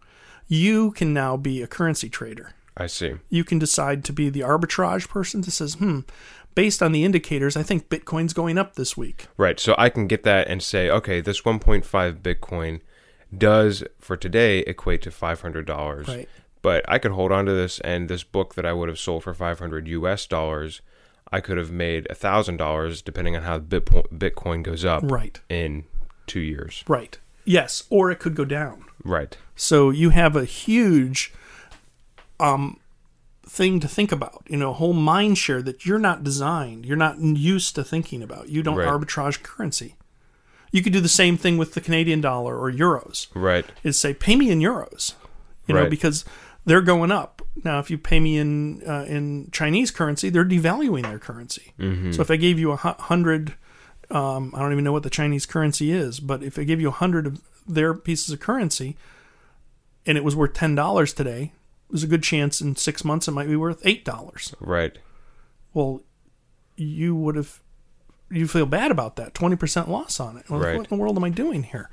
You 0.52 0.90
can 0.90 1.14
now 1.14 1.38
be 1.38 1.62
a 1.62 1.66
currency 1.66 2.10
trader. 2.10 2.52
I 2.76 2.86
see. 2.86 3.14
You 3.30 3.42
can 3.42 3.58
decide 3.58 4.04
to 4.04 4.12
be 4.12 4.28
the 4.28 4.40
arbitrage 4.40 5.08
person 5.08 5.40
that 5.42 5.50
says, 5.50 5.74
hmm, 5.74 6.00
based 6.54 6.82
on 6.82 6.92
the 6.92 7.04
indicators, 7.04 7.56
I 7.56 7.62
think 7.62 7.88
Bitcoin's 7.88 8.34
going 8.34 8.58
up 8.58 8.74
this 8.76 8.94
week. 8.94 9.28
Right. 9.38 9.58
So 9.58 9.74
I 9.78 9.88
can 9.88 10.06
get 10.06 10.24
that 10.24 10.48
and 10.48 10.62
say, 10.62 10.90
okay, 10.90 11.22
this 11.22 11.40
1.5 11.40 12.20
Bitcoin 12.20 12.80
does 13.36 13.82
for 13.98 14.14
today 14.14 14.58
equate 14.60 15.00
to 15.02 15.10
$500. 15.10 16.06
Right. 16.06 16.28
But 16.60 16.84
I 16.86 16.98
could 16.98 17.12
hold 17.12 17.32
on 17.32 17.46
to 17.46 17.52
this 17.52 17.80
and 17.80 18.10
this 18.10 18.22
book 18.22 18.54
that 18.54 18.66
I 18.66 18.74
would 18.74 18.90
have 18.90 18.98
sold 18.98 19.24
for 19.24 19.32
500 19.32 19.88
US 19.88 20.26
dollars, 20.26 20.82
I 21.32 21.40
could 21.40 21.56
have 21.56 21.70
made 21.70 22.06
$1,000 22.10 23.02
depending 23.02 23.36
on 23.36 23.42
how 23.42 23.58
Bitcoin 23.58 24.62
goes 24.62 24.84
up 24.84 25.02
Right. 25.06 25.40
in 25.48 25.84
2 26.26 26.40
years. 26.40 26.84
Right. 26.86 27.18
Yes. 27.44 27.84
Or 27.90 28.10
it 28.10 28.18
could 28.18 28.34
go 28.34 28.44
down. 28.44 28.84
Right. 29.04 29.36
So 29.56 29.90
you 29.90 30.10
have 30.10 30.36
a 30.36 30.44
huge 30.44 31.32
um, 32.40 32.78
thing 33.46 33.80
to 33.80 33.88
think 33.88 34.12
about. 34.12 34.44
You 34.48 34.56
know, 34.56 34.70
a 34.70 34.74
whole 34.74 34.92
mind 34.92 35.38
share 35.38 35.62
that 35.62 35.84
you're 35.86 35.98
not 35.98 36.24
designed, 36.24 36.86
you're 36.86 36.96
not 36.96 37.18
used 37.18 37.74
to 37.74 37.84
thinking 37.84 38.22
about. 38.22 38.48
You 38.48 38.62
don't 38.62 38.76
Right. 38.76 38.88
arbitrage 38.88 39.42
currency. 39.42 39.96
You 40.70 40.82
could 40.82 40.92
do 40.92 41.00
the 41.00 41.08
same 41.08 41.36
thing 41.36 41.58
with 41.58 41.74
the 41.74 41.80
Canadian 41.82 42.20
dollar 42.22 42.58
or 42.58 42.72
euros. 42.72 43.26
Right. 43.34 43.66
Is 43.82 43.98
say, 43.98 44.14
pay 44.14 44.36
me 44.36 44.50
in 44.50 44.60
euros. 44.60 45.14
You 45.66 45.74
know, 45.74 45.88
because 45.88 46.24
they're 46.64 46.80
going 46.80 47.12
up. 47.12 47.40
Now, 47.62 47.78
if 47.78 47.88
you 47.90 47.96
pay 47.98 48.18
me 48.18 48.36
in 48.38 48.82
uh, 48.88 49.04
in 49.06 49.48
Chinese 49.52 49.90
currency, 49.90 50.28
they're 50.28 50.44
devaluing 50.44 51.02
their 51.02 51.18
currency. 51.18 51.72
So 52.12 52.20
if 52.22 52.30
I 52.30 52.36
gave 52.36 52.58
you 52.58 52.72
a 52.72 52.76
hundred, 52.76 53.54
um, 54.12 54.52
I 54.54 54.60
don't 54.60 54.72
even 54.72 54.84
know 54.84 54.92
what 54.92 55.02
the 55.02 55.10
Chinese 55.10 55.46
currency 55.46 55.90
is, 55.90 56.20
but 56.20 56.42
if 56.42 56.58
I 56.58 56.64
gave 56.64 56.80
you 56.80 56.88
a 56.88 56.92
hundred 56.92 57.26
of 57.26 57.40
their 57.66 57.94
pieces 57.94 58.30
of 58.30 58.40
currency, 58.40 58.96
and 60.06 60.18
it 60.18 60.24
was 60.24 60.36
worth 60.36 60.52
ten 60.52 60.74
dollars 60.74 61.12
today, 61.12 61.52
there's 61.90 62.04
a 62.04 62.08
good 62.08 62.22
chance 62.22 62.60
in 62.60 62.76
six 62.76 63.04
months 63.04 63.26
it 63.26 63.32
might 63.32 63.48
be 63.48 63.56
worth 63.56 63.80
eight 63.84 64.04
dollars. 64.04 64.54
Right. 64.60 64.98
Well, 65.72 66.02
you 66.76 67.14
would 67.16 67.36
have 67.36 67.60
you 68.30 68.46
feel 68.46 68.66
bad 68.66 68.90
about 68.90 69.16
that 69.16 69.34
twenty 69.34 69.56
percent 69.56 69.88
loss 69.88 70.20
on 70.20 70.36
it. 70.36 70.48
Well, 70.50 70.60
Right. 70.60 70.76
What 70.76 70.90
in 70.90 70.96
the 70.96 71.02
world 71.02 71.16
am 71.16 71.24
I 71.24 71.30
doing 71.30 71.62
here? 71.64 71.88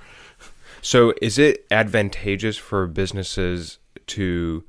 So, 0.82 1.14
is 1.22 1.38
it 1.38 1.66
advantageous 1.72 2.58
for 2.58 2.88
businesses 2.88 3.80
to 4.08 4.64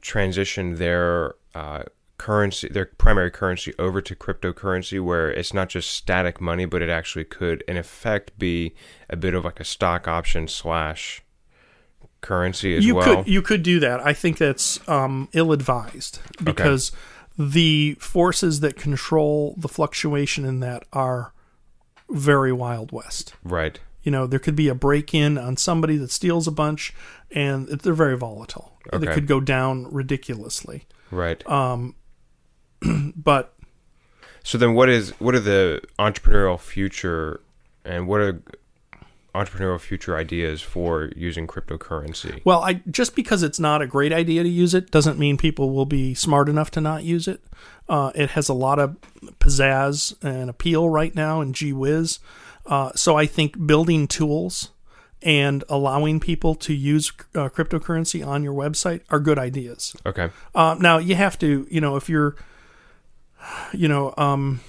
transition 0.00 0.76
their 0.76 1.34
uh, 1.54 1.84
currency, 2.22 2.68
their 2.68 2.86
primary 2.86 3.32
currency, 3.32 3.74
over 3.80 4.00
to 4.00 4.14
cryptocurrency, 4.14 5.02
where 5.02 5.28
it's 5.28 5.52
not 5.52 5.68
just 5.68 5.90
static 5.90 6.40
money, 6.40 6.64
but 6.64 6.80
it 6.80 6.88
actually 6.88 7.24
could, 7.24 7.64
in 7.66 7.76
effect, 7.76 8.38
be 8.38 8.76
a 9.10 9.16
bit 9.16 9.34
of 9.34 9.44
like 9.44 9.58
a 9.58 9.64
stock 9.64 10.06
option 10.06 10.46
slash 10.46 11.20
currency 12.20 12.76
as 12.76 12.86
you 12.86 12.94
well? 12.94 13.16
could 13.16 13.28
you 13.28 13.42
could 13.42 13.64
do 13.64 13.80
that. 13.80 13.98
I 14.06 14.12
think 14.12 14.38
that's 14.38 14.78
um, 14.88 15.30
ill 15.32 15.50
advised 15.50 16.20
because 16.44 16.92
the 17.36 17.96
forces 17.98 18.60
that 18.60 18.76
control 18.76 19.56
the 19.58 19.68
fluctuation 19.68 20.44
in 20.44 20.60
that 20.60 20.84
are 20.92 21.32
very 22.08 22.52
wild 22.52 22.92
west. 22.92 23.34
right. 23.42 23.80
You 24.04 24.12
know, 24.12 24.28
there 24.28 24.40
could 24.40 24.56
be 24.56 24.68
a 24.68 24.74
break 24.74 25.12
in 25.12 25.38
on 25.38 25.56
somebody 25.56 25.96
that 25.96 26.10
steals 26.10 26.48
a 26.48 26.52
bunch, 26.52 26.92
and 27.32 27.66
they're 27.68 27.94
very 27.94 28.16
volatile. 28.16 28.78
Okay. 28.92 29.06
They 29.06 29.12
could 29.12 29.26
go 29.28 29.40
down 29.40 29.92
ridiculously. 29.92 30.86
Right. 31.12 31.42
But 33.16 33.54
So 34.42 34.58
then, 34.58 34.74
what 34.74 34.88
is 34.88 35.10
what 35.20 35.34
are 35.34 35.40
the 35.40 35.82
entrepreneurial 35.98 36.58
future, 36.58 37.40
and 37.84 38.08
what 38.08 38.20
are 38.20 38.42
entrepreneurial 39.34 39.80
future 39.80 40.16
ideas 40.16 40.60
for 40.60 41.10
using 41.16 41.46
cryptocurrency? 41.46 42.42
Well, 42.44 42.62
I 42.62 42.82
just 42.90 43.14
because 43.14 43.42
it's 43.42 43.60
not 43.60 43.80
a 43.80 43.86
great 43.86 44.12
idea 44.12 44.42
to 44.42 44.48
use 44.48 44.74
it 44.74 44.90
doesn't 44.90 45.18
mean 45.18 45.36
people 45.36 45.70
will 45.70 45.86
be 45.86 46.14
smart 46.14 46.48
enough 46.48 46.70
to 46.72 46.80
not 46.80 47.04
use 47.04 47.28
it. 47.28 47.40
Uh, 47.88 48.12
it 48.14 48.30
has 48.30 48.48
a 48.48 48.54
lot 48.54 48.78
of 48.78 48.96
pizzazz 49.40 50.14
and 50.22 50.50
appeal 50.50 50.88
right 50.88 51.14
now, 51.14 51.40
and 51.40 51.54
gee 51.54 51.72
whiz. 51.72 52.18
Uh, 52.66 52.92
so 52.94 53.16
I 53.16 53.26
think 53.26 53.66
building 53.66 54.06
tools 54.06 54.70
and 55.22 55.64
allowing 55.68 56.20
people 56.20 56.54
to 56.56 56.74
use 56.74 57.12
uh, 57.34 57.48
cryptocurrency 57.48 58.26
on 58.26 58.42
your 58.42 58.54
website 58.54 59.02
are 59.10 59.20
good 59.20 59.38
ideas. 59.38 59.94
Okay. 60.04 60.30
Uh, 60.54 60.76
now 60.78 60.98
you 60.98 61.14
have 61.14 61.38
to, 61.38 61.66
you 61.70 61.80
know, 61.80 61.96
if 61.96 62.08
you're, 62.08 62.36
you 63.72 63.88
know, 63.88 64.14
um, 64.16 64.60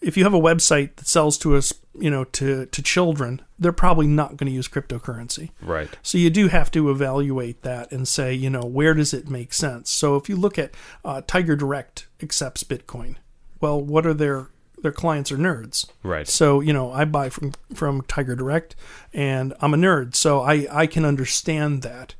if 0.00 0.16
you 0.16 0.24
have 0.24 0.34
a 0.34 0.40
website 0.40 0.96
that 0.96 1.08
sells 1.08 1.38
to 1.38 1.56
us, 1.56 1.72
you 1.98 2.10
know, 2.10 2.24
to 2.24 2.66
to 2.66 2.82
children, 2.82 3.42
they're 3.58 3.72
probably 3.72 4.06
not 4.06 4.36
going 4.36 4.46
to 4.46 4.54
use 4.54 4.68
cryptocurrency. 4.68 5.50
Right. 5.60 5.88
So 6.02 6.18
you 6.18 6.30
do 6.30 6.48
have 6.48 6.70
to 6.72 6.90
evaluate 6.90 7.62
that 7.62 7.90
and 7.90 8.06
say, 8.06 8.32
you 8.32 8.50
know, 8.50 8.62
where 8.62 8.94
does 8.94 9.12
it 9.12 9.28
make 9.28 9.52
sense? 9.52 9.90
So 9.90 10.16
if 10.16 10.28
you 10.28 10.36
look 10.36 10.58
at 10.58 10.74
uh, 11.04 11.22
Tiger 11.26 11.56
Direct 11.56 12.06
accepts 12.22 12.62
Bitcoin, 12.62 13.16
well, 13.60 13.80
what 13.80 14.06
are 14.06 14.14
their 14.14 14.48
their 14.82 14.92
clients 14.92 15.32
are 15.32 15.38
nerds. 15.38 15.88
Right. 16.02 16.28
So 16.28 16.60
you 16.60 16.72
know, 16.72 16.92
I 16.92 17.04
buy 17.04 17.28
from 17.30 17.52
from 17.74 18.02
Tiger 18.02 18.36
Direct, 18.36 18.76
and 19.12 19.54
I'm 19.60 19.74
a 19.74 19.76
nerd, 19.76 20.14
so 20.14 20.40
I 20.40 20.66
I 20.70 20.86
can 20.86 21.04
understand 21.04 21.82
that. 21.82 22.14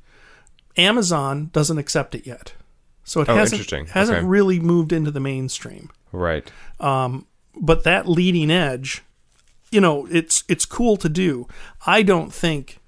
Amazon 0.77 1.51
doesn't 1.53 1.79
accept 1.79 2.15
it 2.15 2.25
yet, 2.25 2.53
so 3.09 3.21
it 3.23 3.29
Oh, 3.29 3.35
hasn't 3.35 3.71
hasn't 3.91 4.19
Okay. 4.19 4.27
really 4.27 4.61
moved 4.61 4.93
into 4.93 5.11
the 5.11 5.21
mainstream. 5.21 5.91
Right. 6.13 6.51
Um, 6.79 7.27
but 7.61 7.83
that 7.85 8.09
leading 8.09 8.51
edge, 8.51 9.03
you 9.71 9.81
know, 9.81 10.07
it's 10.11 10.45
it's 10.49 10.65
cool 10.67 10.97
to 10.99 11.09
do. 11.09 11.47
I 11.87 12.03
don't 12.03 12.33
think 12.33 12.79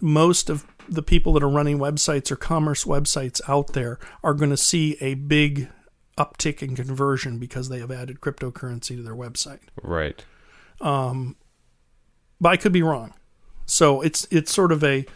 most 0.00 0.50
of 0.50 0.66
the 0.88 1.02
people 1.02 1.32
that 1.34 1.42
are 1.42 1.48
running 1.48 1.78
websites 1.78 2.30
or 2.30 2.36
commerce 2.36 2.84
websites 2.84 3.40
out 3.48 3.72
there 3.72 3.98
are 4.24 4.34
going 4.34 4.50
to 4.50 4.56
see 4.56 4.96
a 5.00 5.14
big 5.14 5.68
uptick 6.18 6.60
in 6.62 6.74
conversion 6.74 7.38
because 7.38 7.68
they 7.68 7.78
have 7.78 7.90
added 7.90 8.20
cryptocurrency 8.20 8.96
to 8.96 9.02
their 9.02 9.14
website. 9.14 9.60
Right. 9.82 10.24
Um, 10.80 11.36
but 12.40 12.50
I 12.50 12.56
could 12.56 12.72
be 12.72 12.82
wrong. 12.82 13.14
So 13.66 14.00
it's 14.02 14.26
it's 14.30 14.52
sort 14.52 14.72
of 14.72 14.82
a 14.82 15.06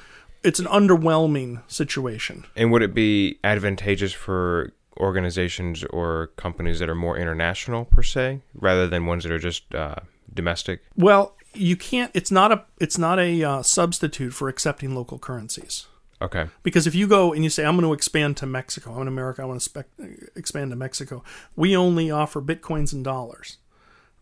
it's 0.46 0.60
an 0.60 0.66
underwhelming 0.66 1.62
situation. 1.66 2.44
And 2.54 2.70
would 2.72 2.82
it 2.82 2.94
be 2.94 3.38
advantageous 3.42 4.12
for 4.12 4.72
organizations 4.98 5.84
or 5.84 6.28
companies 6.36 6.78
that 6.78 6.88
are 6.88 6.94
more 6.94 7.18
international 7.18 7.84
per 7.84 8.02
se, 8.02 8.40
rather 8.54 8.86
than 8.86 9.06
ones 9.06 9.24
that 9.24 9.32
are 9.32 9.38
just 9.38 9.74
uh, 9.74 9.96
domestic? 10.32 10.82
Well, 10.96 11.36
you 11.52 11.76
can't. 11.76 12.10
It's 12.14 12.30
not 12.30 12.52
a 12.52 12.64
it's 12.78 12.96
not 12.96 13.18
a 13.18 13.42
uh, 13.42 13.62
substitute 13.62 14.32
for 14.32 14.48
accepting 14.48 14.94
local 14.94 15.18
currencies. 15.18 15.86
Okay. 16.22 16.46
Because 16.62 16.86
if 16.86 16.94
you 16.94 17.06
go 17.06 17.34
and 17.34 17.44
you 17.44 17.50
say, 17.50 17.64
I'm 17.64 17.76
going 17.76 17.86
to 17.86 17.92
expand 17.92 18.38
to 18.38 18.46
Mexico, 18.46 18.94
I'm 18.94 19.02
in 19.02 19.08
America, 19.08 19.42
I 19.42 19.44
want 19.44 19.60
to 19.60 19.64
spec- 19.64 19.90
expand 20.34 20.70
to 20.70 20.76
Mexico, 20.76 21.22
we 21.54 21.76
only 21.76 22.10
offer 22.10 22.40
bitcoins 22.40 22.94
and 22.94 23.04
dollars. 23.04 23.58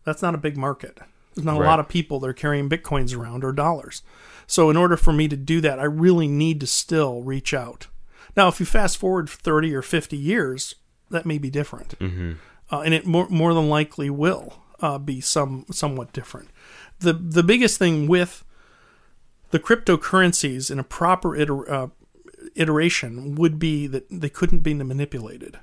That's 0.03 0.21
not 0.21 0.35
a 0.35 0.37
big 0.37 0.57
market. 0.57 0.99
There's 1.35 1.45
not 1.45 1.59
Right. 1.59 1.65
a 1.65 1.69
lot 1.69 1.79
of 1.79 1.87
people 1.89 2.19
that 2.21 2.27
are 2.29 2.33
carrying 2.33 2.69
bitcoins 2.69 3.15
around 3.15 3.43
or 3.43 3.51
dollars. 3.51 4.01
So, 4.47 4.69
in 4.69 4.77
order 4.77 4.95
for 4.97 5.11
me 5.11 5.27
to 5.27 5.35
do 5.35 5.59
that, 5.61 5.79
I 5.79 5.83
really 5.83 6.27
need 6.27 6.59
to 6.61 6.67
still 6.67 7.21
reach 7.23 7.53
out. 7.53 7.87
Now, 8.37 8.47
if 8.47 8.59
you 8.59 8.65
fast 8.65 8.97
forward 8.97 9.29
30 9.29 9.73
or 9.73 9.81
50 9.81 10.15
years, 10.17 10.75
that 11.09 11.25
may 11.25 11.37
be 11.37 11.49
different. 11.49 11.97
Mm-hmm. 11.99 12.33
Uh, 12.71 12.79
and 12.81 12.93
it 12.93 13.05
more, 13.05 13.27
more 13.29 13.53
than 13.53 13.69
likely 13.69 14.09
will 14.09 14.61
uh, 14.81 14.97
be 14.97 15.21
some 15.21 15.65
somewhat 15.71 16.13
different. 16.13 16.49
The, 16.99 17.13
the 17.13 17.43
biggest 17.43 17.77
thing 17.77 18.07
with 18.07 18.43
the 19.51 19.59
cryptocurrencies 19.59 20.69
in 20.71 20.79
a 20.79 20.83
proper 20.83 21.35
iter- 21.35 21.71
uh, 21.71 21.87
iteration 22.55 23.35
would 23.35 23.59
be 23.59 23.87
that 23.87 24.05
they 24.09 24.29
couldn't 24.29 24.59
be 24.59 24.73
manipulated. 24.73 25.59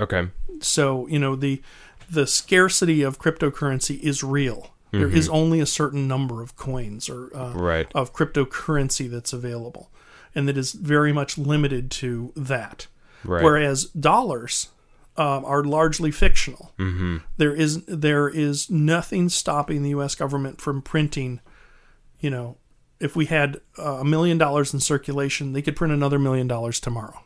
Okay. 0.00 0.28
So 0.60 1.06
you 1.08 1.18
know 1.18 1.36
the 1.36 1.62
the 2.10 2.26
scarcity 2.26 3.02
of 3.02 3.18
cryptocurrency 3.18 3.98
is 4.00 4.22
real. 4.22 4.72
There 4.98 5.08
is 5.08 5.28
only 5.28 5.60
a 5.60 5.66
certain 5.66 6.06
number 6.08 6.42
of 6.42 6.56
coins 6.56 7.08
or 7.08 7.34
uh, 7.36 7.52
Right. 7.54 7.86
of 7.94 8.12
cryptocurrency 8.12 9.10
that's 9.10 9.32
available, 9.32 9.90
and 10.34 10.48
that 10.48 10.56
is 10.58 10.72
very 10.72 11.12
much 11.12 11.38
limited 11.38 11.90
to 11.92 12.32
that. 12.36 12.86
Right. 13.24 13.42
Whereas 13.42 13.84
dollars 13.86 14.68
um, 15.16 15.44
are 15.44 15.64
largely 15.64 16.10
fictional. 16.10 16.72
Mm-hmm. 16.78 17.18
is 17.40 17.84
there 17.86 18.28
is 18.28 18.70
nothing 18.70 19.28
stopping 19.28 19.82
the 19.82 19.90
U.S. 19.90 20.14
government 20.14 20.60
from 20.60 20.82
printing. 20.82 21.40
You 22.20 22.30
know, 22.30 22.56
if 23.00 23.16
we 23.16 23.26
had 23.26 23.60
uh, 23.78 23.98
a 24.00 24.04
million 24.04 24.38
dollars 24.38 24.72
in 24.74 24.80
circulation, 24.80 25.52
they 25.52 25.62
could 25.62 25.76
print 25.76 25.92
another 25.92 26.18
million 26.18 26.46
dollars 26.46 26.80
tomorrow. 26.80 27.20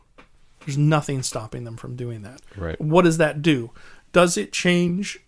There's 0.65 0.77
nothing 0.77 1.23
stopping 1.23 1.63
them 1.63 1.75
from 1.75 1.95
doing 1.95 2.21
that. 2.21 2.41
Right. 2.55 2.79
What 2.79 3.03
does 3.03 3.17
that 3.17 3.41
do? 3.41 3.71
Does 4.11 4.37
it 4.37 4.51
change 4.51 5.19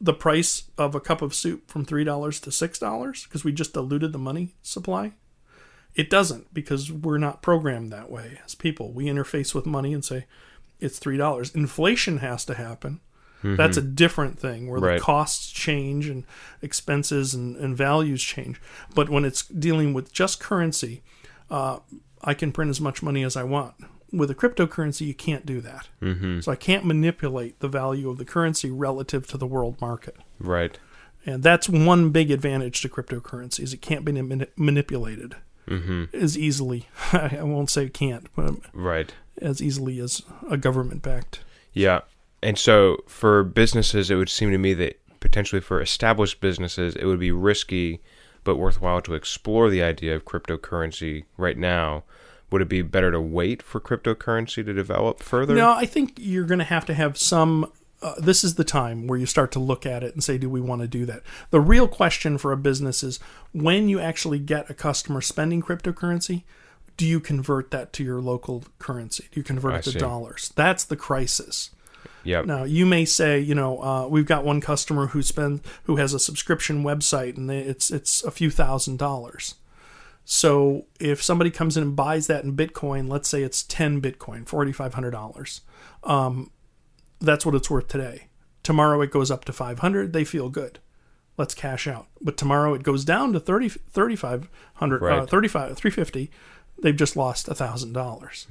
the 0.00 0.14
price 0.14 0.64
of 0.78 0.94
a 0.94 1.00
cup 1.00 1.20
of 1.22 1.34
soup 1.34 1.70
from 1.70 1.84
three 1.84 2.04
dollars 2.04 2.40
to 2.40 2.50
six 2.52 2.78
dollars 2.78 3.24
because 3.24 3.44
we 3.44 3.52
just 3.52 3.74
diluted 3.74 4.12
the 4.12 4.18
money 4.18 4.54
supply? 4.62 5.12
It 5.94 6.08
doesn't 6.08 6.54
because 6.54 6.90
we're 6.90 7.18
not 7.18 7.42
programmed 7.42 7.92
that 7.92 8.10
way 8.10 8.38
as 8.44 8.54
people. 8.54 8.92
We 8.92 9.06
interface 9.06 9.54
with 9.54 9.66
money 9.66 9.92
and 9.92 10.04
say 10.04 10.26
it's 10.78 10.98
three 10.98 11.16
dollars. 11.16 11.54
Inflation 11.54 12.18
has 12.18 12.44
to 12.46 12.54
happen. 12.54 13.00
That's 13.42 13.78
a 13.78 13.82
different 13.82 14.38
thing 14.38 14.68
where 14.68 14.78
Right. 14.80 14.98
the 14.98 15.00
costs 15.02 15.50
change 15.50 16.08
and 16.08 16.24
expenses 16.60 17.32
and, 17.32 17.56
and 17.56 17.74
values 17.74 18.22
change. 18.22 18.60
But 18.94 19.08
when 19.08 19.24
it's 19.24 19.46
dealing 19.46 19.94
with 19.94 20.12
just 20.12 20.40
currency, 20.40 21.02
uh, 21.50 21.78
I 22.22 22.34
can 22.34 22.52
print 22.52 22.68
as 22.68 22.82
much 22.82 23.02
money 23.02 23.22
as 23.24 23.36
I 23.36 23.44
want. 23.44 23.76
With 24.12 24.30
a 24.30 24.34
cryptocurrency, 24.34 25.06
you 25.06 25.14
can't 25.14 25.46
do 25.46 25.60
that. 25.60 25.88
Mm-hmm. 26.02 26.40
So 26.40 26.50
I 26.50 26.56
can't 26.56 26.84
manipulate 26.84 27.60
the 27.60 27.68
value 27.68 28.10
of 28.10 28.18
the 28.18 28.24
currency 28.24 28.70
relative 28.70 29.26
to 29.28 29.36
the 29.38 29.46
world 29.46 29.80
market. 29.80 30.16
Right. 30.38 30.78
And 31.26 31.42
that's 31.42 31.68
one 31.68 32.10
big 32.10 32.30
advantage 32.30 32.80
to 32.82 32.88
cryptocurrency 32.88 33.60
is 33.60 33.72
it 33.72 33.82
can't 33.82 34.04
be 34.04 34.12
mani- 34.12 34.46
manipulated 34.56 35.36
as 36.12 36.36
easily. 36.36 36.88
I 37.12 37.42
won't 37.42 37.70
say 37.70 37.84
it 37.84 37.94
can't, 37.94 38.26
but 38.34 38.54
Right. 38.72 39.12
as 39.40 39.62
easily 39.62 40.00
as 40.00 40.22
a 40.50 40.56
government-backed. 40.56 41.40
Yeah. 41.72 42.00
And 42.42 42.58
so 42.58 43.04
for 43.06 43.44
businesses, 43.44 44.10
it 44.10 44.16
would 44.16 44.28
seem 44.30 44.50
to 44.50 44.58
me 44.58 44.74
that 44.74 44.98
potentially 45.20 45.60
for 45.60 45.80
established 45.80 46.40
businesses, 46.40 46.96
it 46.96 47.04
would 47.04 47.20
be 47.20 47.30
risky 47.30 48.00
but 48.42 48.56
worthwhile 48.56 49.00
to 49.02 49.14
explore 49.14 49.70
the 49.70 49.82
idea 49.82 50.16
of 50.16 50.24
cryptocurrency 50.24 51.24
right 51.36 51.58
now. 51.58 52.02
Would 52.50 52.62
it 52.62 52.68
be 52.68 52.82
better 52.82 53.10
to 53.10 53.20
wait 53.20 53.62
for 53.62 53.80
cryptocurrency 53.80 54.64
to 54.64 54.72
develop 54.72 55.22
further? 55.22 55.54
No, 55.54 55.72
I 55.72 55.86
think 55.86 56.14
you're 56.16 56.44
going 56.44 56.58
to 56.58 56.64
have 56.64 56.84
to 56.86 56.94
have 56.94 57.16
some. 57.16 57.70
Uh, 58.02 58.14
this 58.18 58.42
is 58.42 58.54
the 58.54 58.64
time 58.64 59.06
where 59.06 59.18
you 59.18 59.26
start 59.26 59.52
to 59.52 59.58
look 59.58 59.84
at 59.84 60.02
it 60.02 60.14
and 60.14 60.24
say, 60.24 60.38
do 60.38 60.48
we 60.48 60.60
want 60.60 60.80
to 60.80 60.88
do 60.88 61.04
that? 61.04 61.22
The 61.50 61.60
real 61.60 61.86
question 61.86 62.38
for 62.38 62.50
a 62.50 62.56
business 62.56 63.02
is 63.02 63.20
when 63.52 63.88
you 63.88 64.00
actually 64.00 64.38
get 64.38 64.70
a 64.70 64.74
customer 64.74 65.20
spending 65.20 65.62
cryptocurrency, 65.62 66.44
do 66.96 67.06
you 67.06 67.20
convert 67.20 67.70
that 67.70 67.92
to 67.94 68.04
your 68.04 68.20
local 68.20 68.64
currency? 68.78 69.24
Do 69.30 69.38
you 69.40 69.44
convert 69.44 69.74
I 69.74 69.78
it 69.78 69.84
to 69.84 69.90
see. 69.92 69.98
dollars? 69.98 70.52
That's 70.56 70.84
the 70.84 70.96
crisis. 70.96 71.70
Yep. 72.24 72.46
Now 72.46 72.64
you 72.64 72.86
may 72.86 73.04
say, 73.04 73.38
you 73.38 73.54
know, 73.54 73.82
uh, 73.82 74.06
we've 74.08 74.26
got 74.26 74.44
one 74.44 74.60
customer 74.60 75.08
who 75.08 75.22
spend 75.22 75.60
who 75.84 75.96
has 75.96 76.12
a 76.12 76.18
subscription 76.18 76.82
website 76.82 77.36
and 77.36 77.48
they, 77.48 77.60
it's 77.60 77.90
it's 77.90 78.22
a 78.24 78.30
few 78.30 78.50
thousand 78.50 78.98
dollars. 78.98 79.54
So 80.24 80.86
if 81.00 81.22
somebody 81.22 81.50
comes 81.50 81.76
in 81.76 81.82
and 81.82 81.96
buys 81.96 82.26
that 82.28 82.44
in 82.44 82.56
Bitcoin, 82.56 83.08
let's 83.08 83.28
say 83.28 83.42
it's 83.42 83.62
ten 83.62 84.00
Bitcoin, 84.00 84.46
forty 84.46 84.72
five 84.72 84.94
hundred 84.94 85.10
dollars, 85.10 85.62
um, 86.04 86.50
that's 87.20 87.44
what 87.44 87.54
it's 87.54 87.70
worth 87.70 87.88
today. 87.88 88.28
Tomorrow 88.62 89.00
it 89.02 89.10
goes 89.10 89.30
up 89.30 89.44
to 89.46 89.52
five 89.52 89.80
hundred. 89.80 90.12
They 90.12 90.24
feel 90.24 90.48
good. 90.48 90.78
Let's 91.36 91.54
cash 91.54 91.86
out. 91.86 92.06
But 92.20 92.36
tomorrow 92.36 92.74
it 92.74 92.82
goes 92.82 93.02
down 93.02 93.32
to 93.32 93.40
30, 93.40 93.70
3,500, 93.70 95.02
uh, 95.02 95.06
Right. 95.06 95.30
35, 95.30 95.74
350. 95.76 96.30
They've 96.82 96.96
just 96.96 97.14
lost 97.16 97.46
a 97.48 97.54
thousand 97.54 97.92
dollars. 97.92 98.46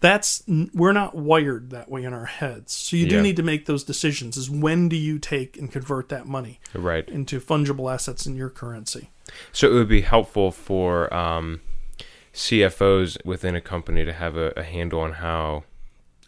That's 0.00 0.42
we're 0.74 0.92
not 0.92 1.14
wired 1.14 1.70
that 1.70 1.90
way 1.90 2.04
in 2.04 2.12
our 2.12 2.26
heads. 2.26 2.72
So 2.72 2.96
you 2.96 3.08
do 3.08 3.16
Yeah. 3.16 3.22
need 3.22 3.36
to 3.36 3.42
make 3.42 3.66
those 3.66 3.84
decisions. 3.84 4.36
Is 4.36 4.50
when 4.50 4.88
do 4.88 4.96
you 4.96 5.18
take 5.18 5.56
and 5.56 5.72
convert 5.72 6.08
that 6.10 6.26
money 6.26 6.60
Right. 6.74 7.08
into 7.08 7.40
fungible 7.40 7.92
assets 7.92 8.26
in 8.26 8.36
your 8.36 8.50
currency? 8.50 9.10
So 9.52 9.70
it 9.70 9.74
would 9.74 9.88
be 9.88 10.02
helpful 10.02 10.50
for 10.52 11.12
um, 11.14 11.60
CFOs 12.34 13.16
within 13.24 13.54
a 13.54 13.60
company 13.60 14.04
to 14.04 14.12
have 14.12 14.36
a, 14.36 14.52
a 14.56 14.62
handle 14.62 15.00
on 15.00 15.12
how 15.12 15.64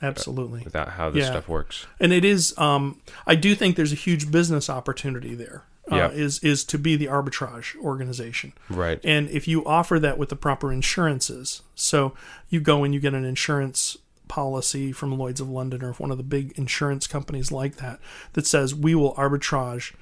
Absolutely. 0.03 0.63
that 0.71 0.89
how 0.91 1.11
this 1.11 1.25
Yeah. 1.25 1.31
stuff 1.33 1.49
works. 1.49 1.87
and 2.01 2.13
it 2.13 2.25
is 2.25 2.57
um, 2.59 3.01
i 3.27 3.35
do 3.35 3.55
think 3.55 3.77
there's 3.77 3.93
a 3.93 3.97
huge 3.97 4.31
business 4.31 4.69
opportunity 4.71 5.35
there. 5.35 5.65
Uh, 5.91 5.97
Yeah. 5.97 6.11
is 6.11 6.41
is 6.41 6.65
to 6.65 6.79
be 6.79 6.97
the 6.97 7.07
arbitrage 7.07 7.77
organization 7.77 8.53
Right. 8.69 8.99
and 9.05 9.29
if 9.31 9.47
you 9.47 9.65
offer 9.65 10.01
that 10.01 10.19
with 10.19 10.31
the 10.31 10.37
proper 10.37 10.73
insurances 10.73 11.63
so 11.77 12.13
you 12.49 12.59
go 12.61 12.83
and 12.83 12.93
you 12.93 12.99
get 12.99 13.15
an 13.15 13.25
insurance 13.25 13.97
policy 14.27 14.91
from 14.91 15.17
lloyd's 15.17 15.41
of 15.41 15.49
london 15.49 15.85
or 15.85 15.93
one 15.95 16.11
of 16.11 16.17
the 16.17 16.25
big 16.25 16.51
insurance 16.59 17.07
companies 17.07 17.53
like 17.53 17.77
that 17.77 18.01
that 18.33 18.47
says 18.47 18.75
we 18.75 18.97
will 18.97 19.15
arbitrage 19.15 19.95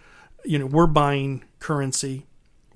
you 0.44 0.58
know 0.58 0.64
we're 0.64 0.86
buying 0.86 1.44
currency 1.58 2.24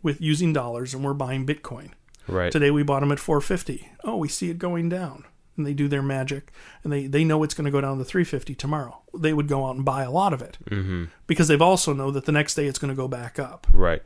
with 0.03 0.21
using 0.21 0.53
dollars 0.53 0.92
and 0.92 1.03
we're 1.03 1.14
buying 1.14 1.47
bitcoin 1.47 1.90
Right. 2.31 2.53
Today 2.53 2.71
we 2.71 2.83
bought 2.83 3.01
them 3.01 3.11
at 3.11 3.18
450. 3.18 3.88
Oh, 4.05 4.18
we 4.18 4.29
see 4.29 4.51
it 4.51 4.59
going 4.59 4.90
down. 4.90 5.25
And 5.59 5.66
they 5.66 5.75
do 5.75 5.88
their 5.88 6.03
magic 6.03 6.53
and 6.85 6.92
they, 6.92 7.07
they 7.07 7.25
know 7.25 7.42
it's 7.42 7.53
going 7.55 7.64
to 7.66 7.71
go 7.71 7.81
down 7.81 7.99
to 7.99 8.05
350 8.05 8.55
tomorrow. 8.55 9.03
They 9.14 9.33
would 9.33 9.49
go 9.49 9.66
out 9.66 9.77
and 9.77 9.85
buy 9.85 10.05
a 10.05 10.11
lot 10.11 10.33
of 10.33 10.40
it 10.40 10.57
mm-hmm. 10.71 11.07
because 11.27 11.49
they've 11.49 11.61
also 11.61 11.92
know 11.92 12.11
that 12.12 12.25
the 12.25 12.33
next 12.33 12.55
day 12.55 12.66
it's 12.66 12.79
going 12.79 12.90
to 12.92 12.97
go 12.97 13.09
back 13.09 13.38
up. 13.38 13.66
Right. 13.73 14.03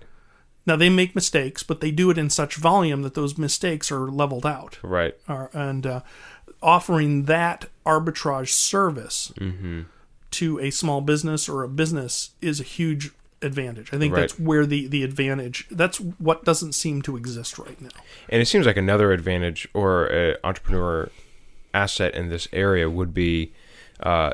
Now 0.65 0.77
they 0.77 0.89
make 0.89 1.15
mistakes, 1.15 1.63
but 1.63 1.81
they 1.81 1.91
do 1.91 2.11
it 2.11 2.19
in 2.19 2.31
such 2.31 2.57
volume 2.57 3.03
that 3.03 3.15
those 3.15 3.37
mistakes 3.37 3.93
are 3.93 4.09
leveled 4.09 4.47
out. 4.47 4.79
Right. 4.83 5.15
And 5.29 5.87
uh, 5.87 6.01
offering 6.63 7.25
that 7.25 7.67
arbitrage 7.85 8.51
service 8.51 9.33
to 10.31 10.59
a 10.61 10.71
small 10.71 11.01
business 11.01 11.49
or 11.49 11.63
a 11.63 11.69
business 11.69 12.31
is 12.41 12.61
a 12.61 12.65
huge 12.65 13.11
advantage. 13.43 13.93
I 13.93 13.99
think 13.99 14.15
Right. 14.15 14.21
that's 14.21 14.39
where 14.39 14.65
the, 14.65 14.87
the 14.87 15.03
advantage, 15.03 15.67
that's 15.71 15.99
what 16.01 16.45
doesn't 16.45 16.73
seem 16.75 17.03
to 17.03 17.17
exist 17.17 17.59
right 17.59 17.81
now. 17.81 17.89
And 18.29 18.41
it 18.41 18.47
seems 18.47 18.67
like 18.67 18.77
another 18.77 19.13
advantage 19.13 19.69
or 19.75 20.07
a 20.07 20.37
entrepreneur 20.45 21.11
asset 21.75 22.15
in 22.15 22.29
this 22.29 22.49
area 22.53 22.89
would 22.89 23.15
be 23.15 23.53
uh, 24.01 24.33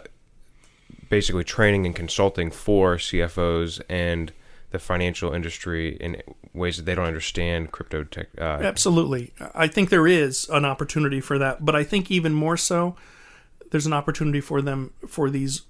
basically 1.09 1.45
training 1.45 1.87
and 1.87 1.95
consulting 1.95 2.51
for 2.51 2.97
CFOs 2.97 3.81
and 3.89 4.33
the 4.71 4.79
financial 4.79 5.33
industry 5.33 5.97
in 5.97 6.21
ways 6.53 6.77
that 6.77 6.85
they 6.85 6.95
don't 6.95 7.07
understand 7.07 7.73
crypto 7.73 8.05
tech. 8.05 8.29
Uh, 8.37 8.43
Absolutely. 8.43 9.33
I 9.55 9.67
think 9.67 9.89
there 9.89 10.07
is 10.07 10.49
an 10.51 10.65
opportunity 10.65 11.21
for 11.21 11.39
that, 11.39 11.65
but 11.65 11.75
I 11.75 11.85
think 11.85 12.11
even 12.11 12.35
more 12.35 12.57
so, 12.57 12.97
there's 13.71 13.87
an 13.87 13.93
opportunity 13.93 14.41
for 14.41 14.61
them 14.61 14.93
for 15.07 15.31
these 15.31 15.63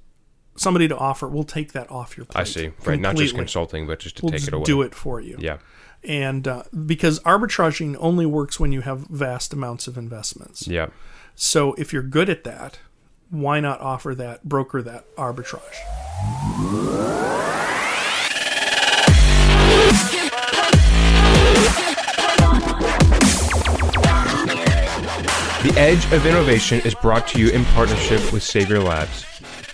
somebody 0.57 0.89
to 0.89 0.97
offer. 0.97 1.29
We'll 1.29 1.45
take 1.45 1.73
that 1.73 1.91
off 1.91 2.17
your 2.17 2.27
plate. 2.27 2.41
I 2.41 2.45
see. 2.45 2.71
Right. 2.85 2.99
Not 2.99 3.17
just 3.17 3.35
consulting, 3.35 3.87
but 3.87 4.01
just 4.01 4.17
to 4.17 4.25
We'll 4.25 4.33
take 4.33 4.41
just 4.41 4.49
it 4.49 4.55
away. 4.55 4.65
do 4.65 4.83
it 4.83 4.95
for 4.95 5.21
you. 5.21 5.37
Yeah. 5.39 5.59
And 6.05 6.47
uh, 6.47 6.65
because 6.87 7.21
arbitraging 7.21 7.97
only 7.99 8.27
works 8.27 8.59
when 8.61 8.73
you 8.73 8.83
have 8.83 9.01
vast 9.09 9.53
amounts 9.53 9.87
of 9.87 9.97
investments. 9.97 10.67
Yeah. 10.67 10.89
So 11.41 11.75
if 11.75 11.93
you're 11.93 12.03
good 12.03 12.29
at 12.29 12.43
that, 12.43 12.81
why 13.31 13.61
not 13.61 13.81
offer 13.81 14.13
that, 14.17 14.43
broker 14.43 14.83
that 14.83 15.05
arbitrage? 15.15 15.63
The 25.63 25.79
Edge 25.79 26.05
of 26.13 26.27
Innovation 26.27 26.81
is 26.81 26.97
brought 26.97 27.29
to 27.29 27.39
you 27.39 27.51
in 27.51 27.65
partnership 27.67 28.33
with 28.33 28.43
Savior 28.43 28.81
Labs. 28.81 29.25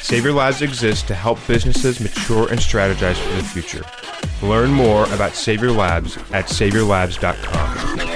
Savior 0.01 0.33
Labs 0.35 0.61
exists 0.61 1.03
to 1.05 1.15
help 1.15 1.39
businesses 1.47 1.99
mature 1.99 2.47
and 2.51 2.61
strategize 2.61 3.17
for 3.17 3.37
the 3.37 3.43
future. 3.43 3.87
Learn 4.47 4.71
more 4.71 5.05
about 5.15 5.33
Savior 5.33 5.73
Labs 5.73 6.19
at 6.35 6.45
saviorlabs.com. 6.45 8.14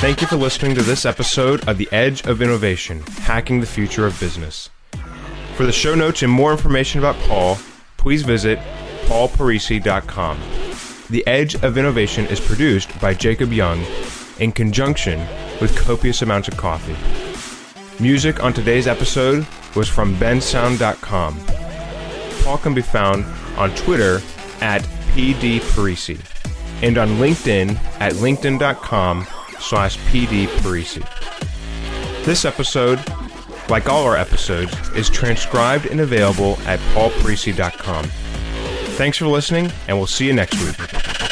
Thank 0.00 0.22
you 0.22 0.26
for 0.26 0.36
listening 0.36 0.74
to 0.76 0.82
this 0.82 1.04
episode 1.04 1.68
of 1.68 1.76
The 1.76 1.86
Edge 1.92 2.24
of 2.26 2.40
Innovation 2.40 3.02
Hacking 3.02 3.60
the 3.60 3.66
Future 3.66 4.06
of 4.06 4.18
Business. 4.18 4.70
For 5.56 5.66
the 5.66 5.72
show 5.72 5.94
notes 5.94 6.22
and 6.22 6.32
more 6.32 6.52
information 6.52 7.00
about 7.00 7.16
Paul, 7.28 7.58
please 7.98 8.22
visit 8.22 8.58
paulparisi.com. 9.04 10.40
The 11.10 11.26
Edge 11.26 11.54
of 11.56 11.76
Innovation 11.76 12.24
is 12.28 12.40
produced 12.40 12.98
by 12.98 13.12
Jacob 13.12 13.52
Young 13.52 13.84
in 14.38 14.52
conjunction 14.52 15.20
with 15.60 15.76
copious 15.76 16.22
amounts 16.22 16.48
of 16.48 16.56
coffee. 16.56 16.96
Music 18.02 18.42
on 18.42 18.54
today's 18.54 18.86
episode 18.86 19.46
was 19.76 19.86
from 19.86 20.16
bensound.com. 20.16 21.38
Paul 22.42 22.56
can 22.56 22.72
be 22.72 22.80
found 22.80 23.26
on 23.58 23.74
Twitter 23.74 24.22
at 24.62 24.80
pdparisi 25.12 26.18
and 26.82 26.96
on 26.96 27.08
LinkedIn 27.18 27.76
at 28.00 28.14
linkedin.com 28.14 29.26
slash 29.60 29.98
pdparisi. 29.98 31.04
This 32.24 32.44
episode, 32.44 33.00
like 33.68 33.88
all 33.88 34.04
our 34.04 34.16
episodes, 34.16 34.76
is 34.90 35.08
transcribed 35.08 35.86
and 35.86 36.00
available 36.00 36.58
at 36.66 36.78
paulparisi.com. 36.94 38.04
Thanks 38.96 39.16
for 39.16 39.26
listening, 39.26 39.70
and 39.88 39.96
we'll 39.96 40.06
see 40.06 40.26
you 40.26 40.32
next 40.32 40.60
week. 40.62 41.29